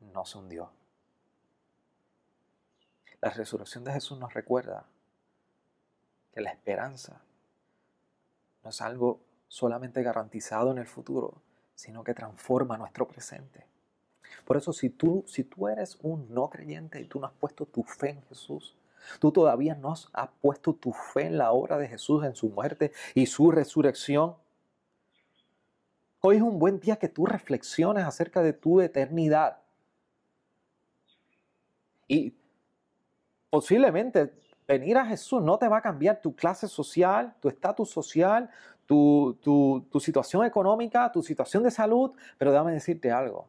no 0.00 0.24
se 0.24 0.38
hundió. 0.38 0.70
La 3.20 3.30
resurrección 3.30 3.84
de 3.84 3.92
Jesús 3.92 4.18
nos 4.18 4.32
recuerda 4.32 4.86
que 6.32 6.40
la 6.40 6.50
esperanza 6.50 7.20
no 8.62 8.70
es 8.70 8.80
algo 8.80 9.20
solamente 9.48 10.02
garantizado 10.02 10.70
en 10.70 10.78
el 10.78 10.86
futuro, 10.86 11.42
sino 11.74 12.04
que 12.04 12.14
transforma 12.14 12.76
nuestro 12.76 13.08
presente. 13.08 13.66
Por 14.44 14.56
eso 14.56 14.72
si 14.72 14.90
tú, 14.90 15.24
si 15.26 15.42
tú 15.42 15.68
eres 15.68 15.98
un 16.02 16.32
no 16.32 16.48
creyente 16.48 17.00
y 17.00 17.06
tú 17.06 17.18
no 17.18 17.26
has 17.26 17.32
puesto 17.32 17.66
tu 17.66 17.82
fe 17.82 18.10
en 18.10 18.22
Jesús, 18.24 18.76
tú 19.18 19.32
todavía 19.32 19.74
no 19.74 19.92
has 19.92 20.28
puesto 20.40 20.74
tu 20.74 20.92
fe 20.92 21.26
en 21.26 21.38
la 21.38 21.52
obra 21.52 21.78
de 21.78 21.88
Jesús, 21.88 22.24
en 22.24 22.34
su 22.34 22.48
muerte 22.50 22.92
y 23.14 23.26
su 23.26 23.50
resurrección, 23.50 24.36
hoy 26.20 26.36
es 26.36 26.42
un 26.42 26.58
buen 26.58 26.80
día 26.80 26.96
que 26.96 27.08
tú 27.08 27.26
reflexiones 27.26 28.04
acerca 28.04 28.42
de 28.42 28.52
tu 28.52 28.80
eternidad. 28.80 29.58
Y 32.06 32.34
posiblemente 33.50 34.32
venir 34.66 34.96
a 34.96 35.06
Jesús 35.06 35.42
no 35.42 35.58
te 35.58 35.68
va 35.68 35.78
a 35.78 35.82
cambiar 35.82 36.20
tu 36.20 36.34
clase 36.34 36.68
social, 36.68 37.34
tu 37.40 37.48
estatus 37.48 37.90
social, 37.90 38.50
tu, 38.86 39.38
tu 39.90 40.00
situación 40.00 40.44
económica, 40.44 41.12
tu 41.12 41.22
situación 41.22 41.62
de 41.62 41.70
salud, 41.70 42.12
pero 42.38 42.50
déjame 42.52 42.72
decirte 42.72 43.10
algo 43.12 43.48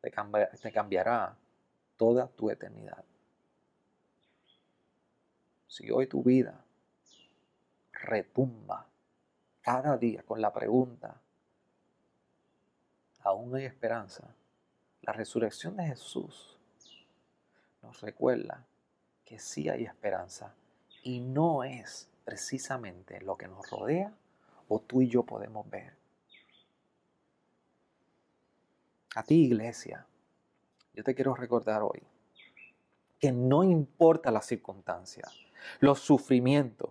te, 0.00 0.72
cambiará 0.72 1.36
toda 1.96 2.28
tu 2.28 2.50
eternidad. 2.50 3.04
Si 5.70 5.88
hoy 5.88 6.08
tu 6.08 6.24
vida 6.24 6.64
retumba 7.92 8.88
cada 9.60 9.96
día 9.96 10.24
con 10.24 10.40
la 10.40 10.52
pregunta, 10.52 11.20
¿aún 13.20 13.54
hay 13.54 13.66
esperanza? 13.66 14.34
La 15.02 15.12
resurrección 15.12 15.76
de 15.76 15.84
Jesús 15.84 16.58
nos 17.82 18.00
recuerda 18.00 18.66
que 19.24 19.38
sí 19.38 19.68
hay 19.68 19.84
esperanza 19.84 20.52
y 21.04 21.20
no 21.20 21.62
es 21.62 22.10
precisamente 22.24 23.20
lo 23.20 23.36
que 23.36 23.46
nos 23.46 23.70
rodea 23.70 24.12
o 24.66 24.80
tú 24.80 25.02
y 25.02 25.08
yo 25.08 25.22
podemos 25.22 25.70
ver. 25.70 25.94
A 29.14 29.22
ti, 29.22 29.44
iglesia, 29.44 30.04
yo 30.94 31.04
te 31.04 31.14
quiero 31.14 31.32
recordar 31.36 31.84
hoy 31.84 32.02
que 33.20 33.30
no 33.30 33.62
importa 33.62 34.32
las 34.32 34.46
circunstancias, 34.46 35.32
los 35.80 36.00
sufrimientos 36.00 36.90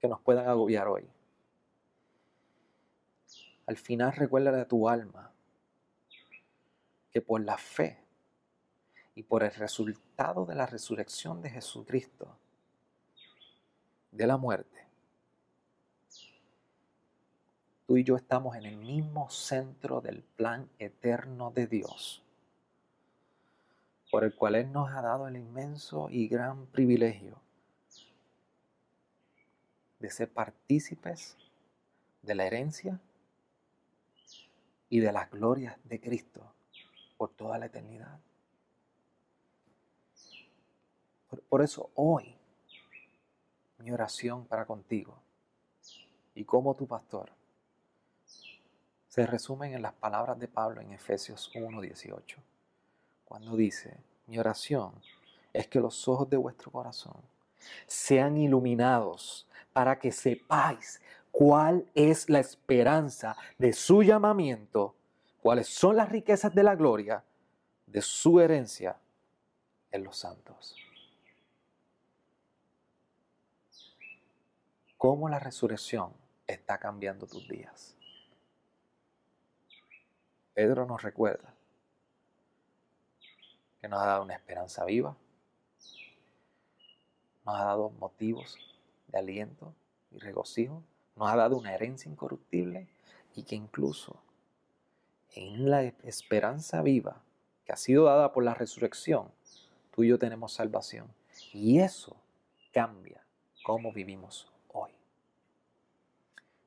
que 0.00 0.08
nos 0.08 0.20
puedan 0.20 0.48
agobiar 0.48 0.88
hoy. 0.88 1.08
Al 3.66 3.76
final 3.76 4.12
recuerda 4.12 4.60
a 4.60 4.68
tu 4.68 4.88
alma 4.88 5.32
que 7.10 7.22
por 7.22 7.40
la 7.40 7.56
fe 7.56 7.98
y 9.14 9.22
por 9.22 9.42
el 9.42 9.54
resultado 9.54 10.44
de 10.44 10.54
la 10.54 10.66
resurrección 10.66 11.40
de 11.40 11.50
Jesucristo, 11.50 12.36
de 14.10 14.26
la 14.26 14.36
muerte, 14.36 14.86
tú 17.86 17.96
y 17.96 18.04
yo 18.04 18.16
estamos 18.16 18.56
en 18.56 18.66
el 18.66 18.76
mismo 18.76 19.30
centro 19.30 20.00
del 20.00 20.22
plan 20.22 20.68
eterno 20.78 21.50
de 21.50 21.66
Dios, 21.66 22.22
por 24.10 24.24
el 24.24 24.34
cual 24.34 24.56
Él 24.56 24.72
nos 24.72 24.90
ha 24.90 25.00
dado 25.00 25.28
el 25.28 25.36
inmenso 25.36 26.08
y 26.10 26.28
gran 26.28 26.66
privilegio 26.66 27.43
de 30.04 30.10
ser 30.10 30.30
partícipes 30.30 31.34
de 32.20 32.34
la 32.34 32.44
herencia 32.44 33.00
y 34.90 35.00
de 35.00 35.10
las 35.10 35.30
glorias 35.30 35.78
de 35.84 35.98
Cristo 35.98 36.52
por 37.16 37.30
toda 37.30 37.56
la 37.56 37.66
eternidad. 37.66 38.20
Por, 41.30 41.40
por 41.44 41.62
eso 41.62 41.90
hoy 41.94 42.36
mi 43.78 43.92
oración 43.92 44.44
para 44.44 44.66
contigo 44.66 45.18
y 46.34 46.44
como 46.44 46.76
tu 46.76 46.86
pastor 46.86 47.32
se 49.08 49.26
resumen 49.26 49.72
en 49.72 49.80
las 49.80 49.94
palabras 49.94 50.38
de 50.38 50.48
Pablo 50.48 50.82
en 50.82 50.92
Efesios 50.92 51.50
1:18, 51.54 52.36
cuando 53.24 53.56
dice, 53.56 53.96
mi 54.26 54.38
oración 54.38 55.00
es 55.54 55.66
que 55.66 55.80
los 55.80 56.06
ojos 56.08 56.28
de 56.28 56.36
vuestro 56.36 56.70
corazón 56.70 57.16
sean 57.86 58.36
iluminados 58.36 59.46
para 59.74 59.98
que 59.98 60.12
sepáis 60.12 61.02
cuál 61.32 61.84
es 61.96 62.30
la 62.30 62.38
esperanza 62.38 63.36
de 63.58 63.72
su 63.72 64.04
llamamiento, 64.04 64.94
cuáles 65.42 65.66
son 65.68 65.96
las 65.96 66.08
riquezas 66.08 66.54
de 66.54 66.62
la 66.62 66.76
gloria 66.76 67.24
de 67.84 68.00
su 68.00 68.40
herencia 68.40 68.96
en 69.90 70.04
los 70.04 70.16
santos. 70.16 70.76
Cómo 74.96 75.28
la 75.28 75.40
resurrección 75.40 76.12
está 76.46 76.78
cambiando 76.78 77.26
tus 77.26 77.48
días. 77.48 77.96
Pedro 80.54 80.86
nos 80.86 81.02
recuerda 81.02 81.52
que 83.80 83.88
nos 83.88 84.00
ha 84.00 84.06
dado 84.06 84.22
una 84.22 84.34
esperanza 84.34 84.84
viva, 84.84 85.16
nos 87.44 87.54
ha 87.56 87.64
dado 87.64 87.90
motivos 87.90 88.73
de 89.14 89.20
aliento 89.20 89.72
y 90.10 90.18
regocijo, 90.18 90.82
nos 91.16 91.30
ha 91.30 91.36
dado 91.36 91.56
una 91.56 91.72
herencia 91.72 92.10
incorruptible 92.10 92.88
y 93.36 93.44
que 93.44 93.54
incluso 93.54 94.20
en 95.34 95.70
la 95.70 95.82
esperanza 95.82 96.82
viva 96.82 97.22
que 97.64 97.72
ha 97.72 97.76
sido 97.76 98.04
dada 98.04 98.32
por 98.32 98.44
la 98.44 98.54
resurrección, 98.54 99.30
tú 99.92 100.02
y 100.02 100.08
yo 100.08 100.18
tenemos 100.18 100.52
salvación. 100.52 101.08
Y 101.52 101.78
eso 101.78 102.16
cambia 102.72 103.22
cómo 103.62 103.92
vivimos 103.92 104.48
hoy. 104.72 104.90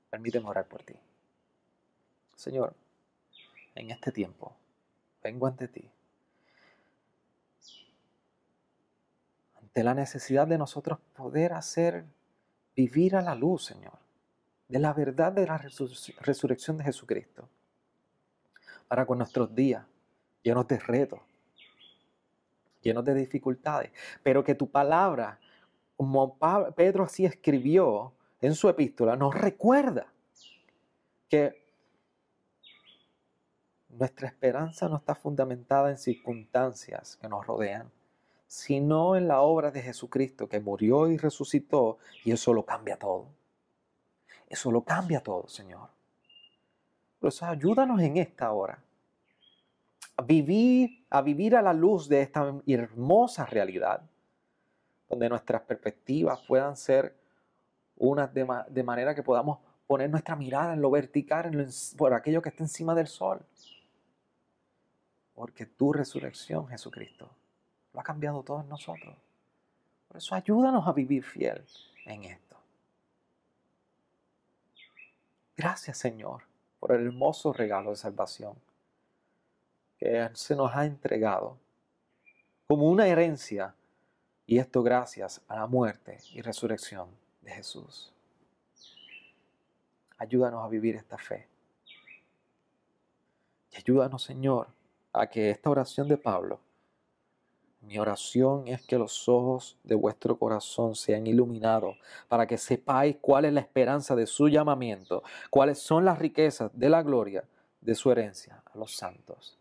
Permíteme 0.10 0.48
orar 0.48 0.68
por 0.68 0.84
ti. 0.84 0.96
Señor, 2.36 2.74
en 3.76 3.92
este 3.92 4.12
tiempo, 4.12 4.56
vengo 5.22 5.48
ante 5.48 5.68
ti. 5.68 5.90
Ante 9.56 9.84
la 9.84 9.94
necesidad 9.94 10.48
de 10.48 10.58
nosotros 10.58 11.00
poder 11.16 11.54
hacer 11.54 12.06
vivir 12.78 13.16
a 13.16 13.22
la 13.24 13.34
luz, 13.34 13.66
Señor, 13.66 13.98
de 14.68 14.78
la 14.78 14.94
verdad 14.94 15.32
de 15.32 15.48
la 15.48 15.58
resurrección 15.58 16.78
de 16.78 16.84
Jesucristo, 16.84 17.50
para 18.88 19.06
con 19.08 19.18
nuestros 19.18 19.54
días 19.54 19.84
llenos 20.44 20.68
de 20.68 20.78
retos, 20.78 21.20
llenos 22.82 23.04
de 23.04 23.16
dificultades, 23.16 23.92
pero 24.22 24.44
que 24.44 24.54
tu 24.54 24.70
palabra, 24.70 25.40
como 25.96 26.38
Pedro 26.76 27.06
así 27.06 27.26
escribió 27.26 28.14
en 28.42 28.54
su 28.54 28.70
epístola, 28.70 29.16
nos 29.16 29.34
recuerda 29.34 30.14
que 31.28 31.66
nuestra 33.90 34.28
esperanza 34.28 34.88
no 34.88 34.98
está 34.98 35.16
fundamentada 35.16 35.90
en 35.90 35.98
circunstancias 35.98 37.18
que 37.20 37.28
nos 37.28 37.46
rodean, 37.48 37.92
sino 38.48 39.16
en 39.16 39.28
la 39.28 39.42
obra 39.42 39.72
de 39.72 39.82
Jesucristo 39.82 40.48
que 40.48 40.60
murió 40.60 41.08
y 41.10 41.18
resucitó 41.18 41.98
y 42.24 42.32
eso 42.32 42.54
lo 42.54 42.66
cambia 42.66 42.98
todo. 42.98 43.28
Eso 44.48 44.72
lo 44.72 44.82
cambia 44.82 45.22
todo, 45.22 45.48
Señor. 45.48 45.90
Por 47.20 47.30
eso 47.30 47.46
ayúdanos 47.46 48.00
en 48.02 48.18
esta 48.18 48.52
hora 48.52 48.80
a 50.16 50.22
vivir, 50.24 51.06
a 51.10 51.22
vivir 51.22 51.56
a 51.56 51.62
la 51.62 51.74
luz 51.74 52.08
de 52.10 52.22
esta 52.22 52.54
hermosa 52.66 53.46
realidad, 53.46 54.02
donde 55.10 55.30
nuestras 55.30 55.62
perspectivas 55.62 56.40
puedan 56.48 56.76
ser 56.76 57.16
unas 57.98 58.32
de, 58.34 58.84
manera 58.84 59.14
que 59.14 59.24
podamos 59.24 59.60
poner 59.86 60.10
nuestra 60.10 60.36
mirada 60.36 60.74
en 60.74 60.82
lo 60.82 60.90
vertical, 60.90 61.54
en 61.54 61.70
por 61.98 62.14
aquello 62.14 62.42
que 62.42 62.50
está 62.50 62.64
encima 62.64 62.96
del 62.96 63.08
sol. 63.08 63.40
Porque 65.34 65.66
tu 65.66 65.94
resurrección, 65.94 66.68
Jesucristo, 66.68 67.30
ha 68.00 68.04
cambiado 68.04 68.44
todo 68.44 68.62
en 68.62 68.70
nosotros. 68.70 69.16
Por 70.08 70.18
eso 70.18 70.36
ayúdanos 70.36 70.88
a 70.88 70.94
vivir 70.94 71.24
fiel 71.24 71.64
en 72.06 72.24
esto. 72.26 72.58
Gracias 75.56 75.98
Señor 75.98 76.44
por 76.80 76.92
el 76.92 77.08
hermoso 77.08 77.52
regalo 77.52 77.90
de 77.90 77.96
salvación 77.96 78.56
que 79.98 80.30
se 80.34 80.56
nos 80.56 80.74
ha 80.76 80.86
entregado 80.86 81.58
como 82.68 82.90
una 82.90 83.08
herencia 83.08 83.74
y 84.46 84.60
esto 84.60 84.84
gracias 84.84 85.42
a 85.48 85.56
la 85.56 85.68
muerte 85.68 86.20
y 86.32 86.42
resurrección 86.42 87.10
de 87.42 87.52
Jesús. 87.52 88.14
Ayúdanos 90.18 90.64
a 90.64 90.68
vivir 90.68 90.96
esta 90.96 91.18
fe. 91.18 91.48
Y 93.72 93.78
ayúdanos, 93.78 94.24
Señor, 94.24 94.68
a 95.14 95.28
que 95.28 95.50
esta 95.50 95.70
oración 95.70 96.08
de 96.08 96.18
Pablo, 96.18 96.60
mi 97.82 98.00
oración 98.00 98.68
es 98.68 98.82
que 98.86 98.98
los 98.98 99.30
ojos 99.30 99.78
de 99.84 99.96
vuestro 99.96 100.38
corazón 100.38 100.96
sean 100.96 101.26
iluminados 101.28 101.98
para 102.28 102.48
que 102.48 102.58
sepáis 102.58 103.18
cuál 103.22 103.46
es 103.46 103.54
la 103.54 103.62
esperanza 103.62 104.16
de 104.16 104.28
su 104.28 104.50
llamamiento, 104.50 105.24
cuáles 105.50 105.80
son 105.80 106.04
las 106.04 106.20
riquezas 106.20 106.72
de 106.74 106.90
la 106.90 107.04
gloria 107.04 107.46
de 107.82 107.96
su 107.96 108.12
herencia 108.12 108.62
a 108.66 108.78
los 108.78 108.96
santos. 108.96 109.58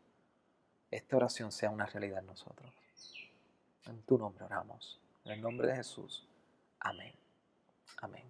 Esta 0.90 1.16
oración 1.16 1.52
sea 1.52 1.70
una 1.70 1.86
realidad 1.86 2.20
en 2.20 2.26
nosotros. 2.26 2.72
En 3.86 4.02
tu 4.02 4.18
nombre 4.18 4.44
oramos. 4.44 5.00
En 5.24 5.32
el 5.32 5.40
nombre 5.40 5.68
de 5.68 5.76
Jesús. 5.76 6.26
Amén. 6.80 7.14
Amén. 8.00 8.24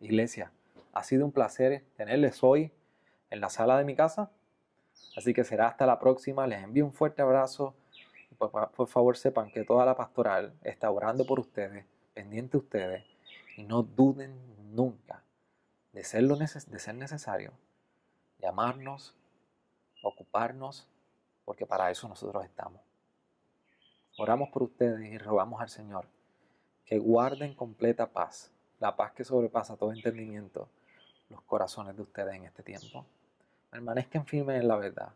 Iglesia, 0.00 0.52
ha 0.92 1.02
sido 1.02 1.24
un 1.24 1.32
placer 1.32 1.84
tenerles 1.96 2.42
hoy 2.42 2.72
en 3.30 3.40
la 3.40 3.50
sala 3.50 3.76
de 3.76 3.84
mi 3.84 3.94
casa. 3.94 4.30
Así 5.16 5.34
que 5.34 5.44
será 5.44 5.68
hasta 5.68 5.86
la 5.86 5.98
próxima. 5.98 6.46
Les 6.46 6.62
envío 6.62 6.84
un 6.84 6.92
fuerte 6.92 7.22
abrazo. 7.22 7.74
Por, 8.48 8.86
favor, 8.88 9.18
sepan 9.18 9.50
que 9.50 9.64
toda 9.64 9.84
la 9.84 9.94
pastoral 9.94 10.54
está 10.64 10.90
orando 10.90 11.26
por 11.26 11.38
ustedes, 11.38 11.84
pendiente 12.14 12.52
de 12.52 12.58
ustedes. 12.58 13.04
Y 13.58 13.64
no 13.64 13.82
duden 13.82 14.34
nunca 14.74 15.22
de 15.92 16.02
ser, 16.04 16.22
lo 16.22 16.36
de 16.36 16.46
ser 16.46 16.94
necesario. 16.94 17.52
Llamarnos, 18.38 19.14
ocuparnos, 20.02 20.88
porque 21.44 21.66
para 21.66 21.90
eso 21.90 22.08
nosotros 22.08 22.42
estamos. 22.46 22.80
Oramos 24.16 24.48
por 24.48 24.62
ustedes 24.62 25.12
y 25.12 25.18
rogamos 25.18 25.60
al 25.60 25.68
Señor 25.68 26.06
que 26.86 26.98
guarden 26.98 27.54
completa 27.54 28.08
paz, 28.08 28.50
la 28.80 28.96
paz 28.96 29.12
que 29.12 29.22
sobrepasa 29.22 29.76
todo 29.76 29.92
entendimiento, 29.92 30.66
los 31.28 31.42
corazones 31.42 31.94
de 31.94 32.02
ustedes 32.02 32.34
en 32.34 32.46
este 32.46 32.62
tiempo. 32.62 33.04
Permanezcan 33.70 34.24
firmes 34.24 34.60
en 34.60 34.66
la 34.66 34.76
verdad. 34.76 35.12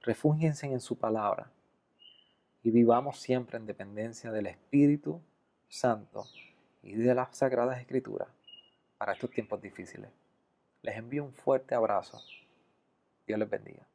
Refúgiense 0.00 0.66
en 0.66 0.80
su 0.80 0.96
palabra. 0.96 1.50
Y 2.62 2.70
vivamos 2.70 3.20
siempre 3.20 3.56
en 3.56 3.66
dependencia 3.66 4.30
del 4.30 4.46
Espíritu 4.46 5.22
Santo 5.68 6.24
y 6.82 6.94
de 6.94 7.14
las 7.14 7.36
Sagradas 7.36 7.80
Escrituras 7.80 8.28
para 8.98 9.12
estos 9.12 9.30
tiempos 9.30 9.60
difíciles. 9.62 10.10
Les 10.82 10.96
envío 10.96 11.24
un 11.24 11.32
fuerte 11.32 11.74
abrazo. 11.74 12.20
Dios 13.26 13.38
les 13.38 13.48
bendiga. 13.48 13.87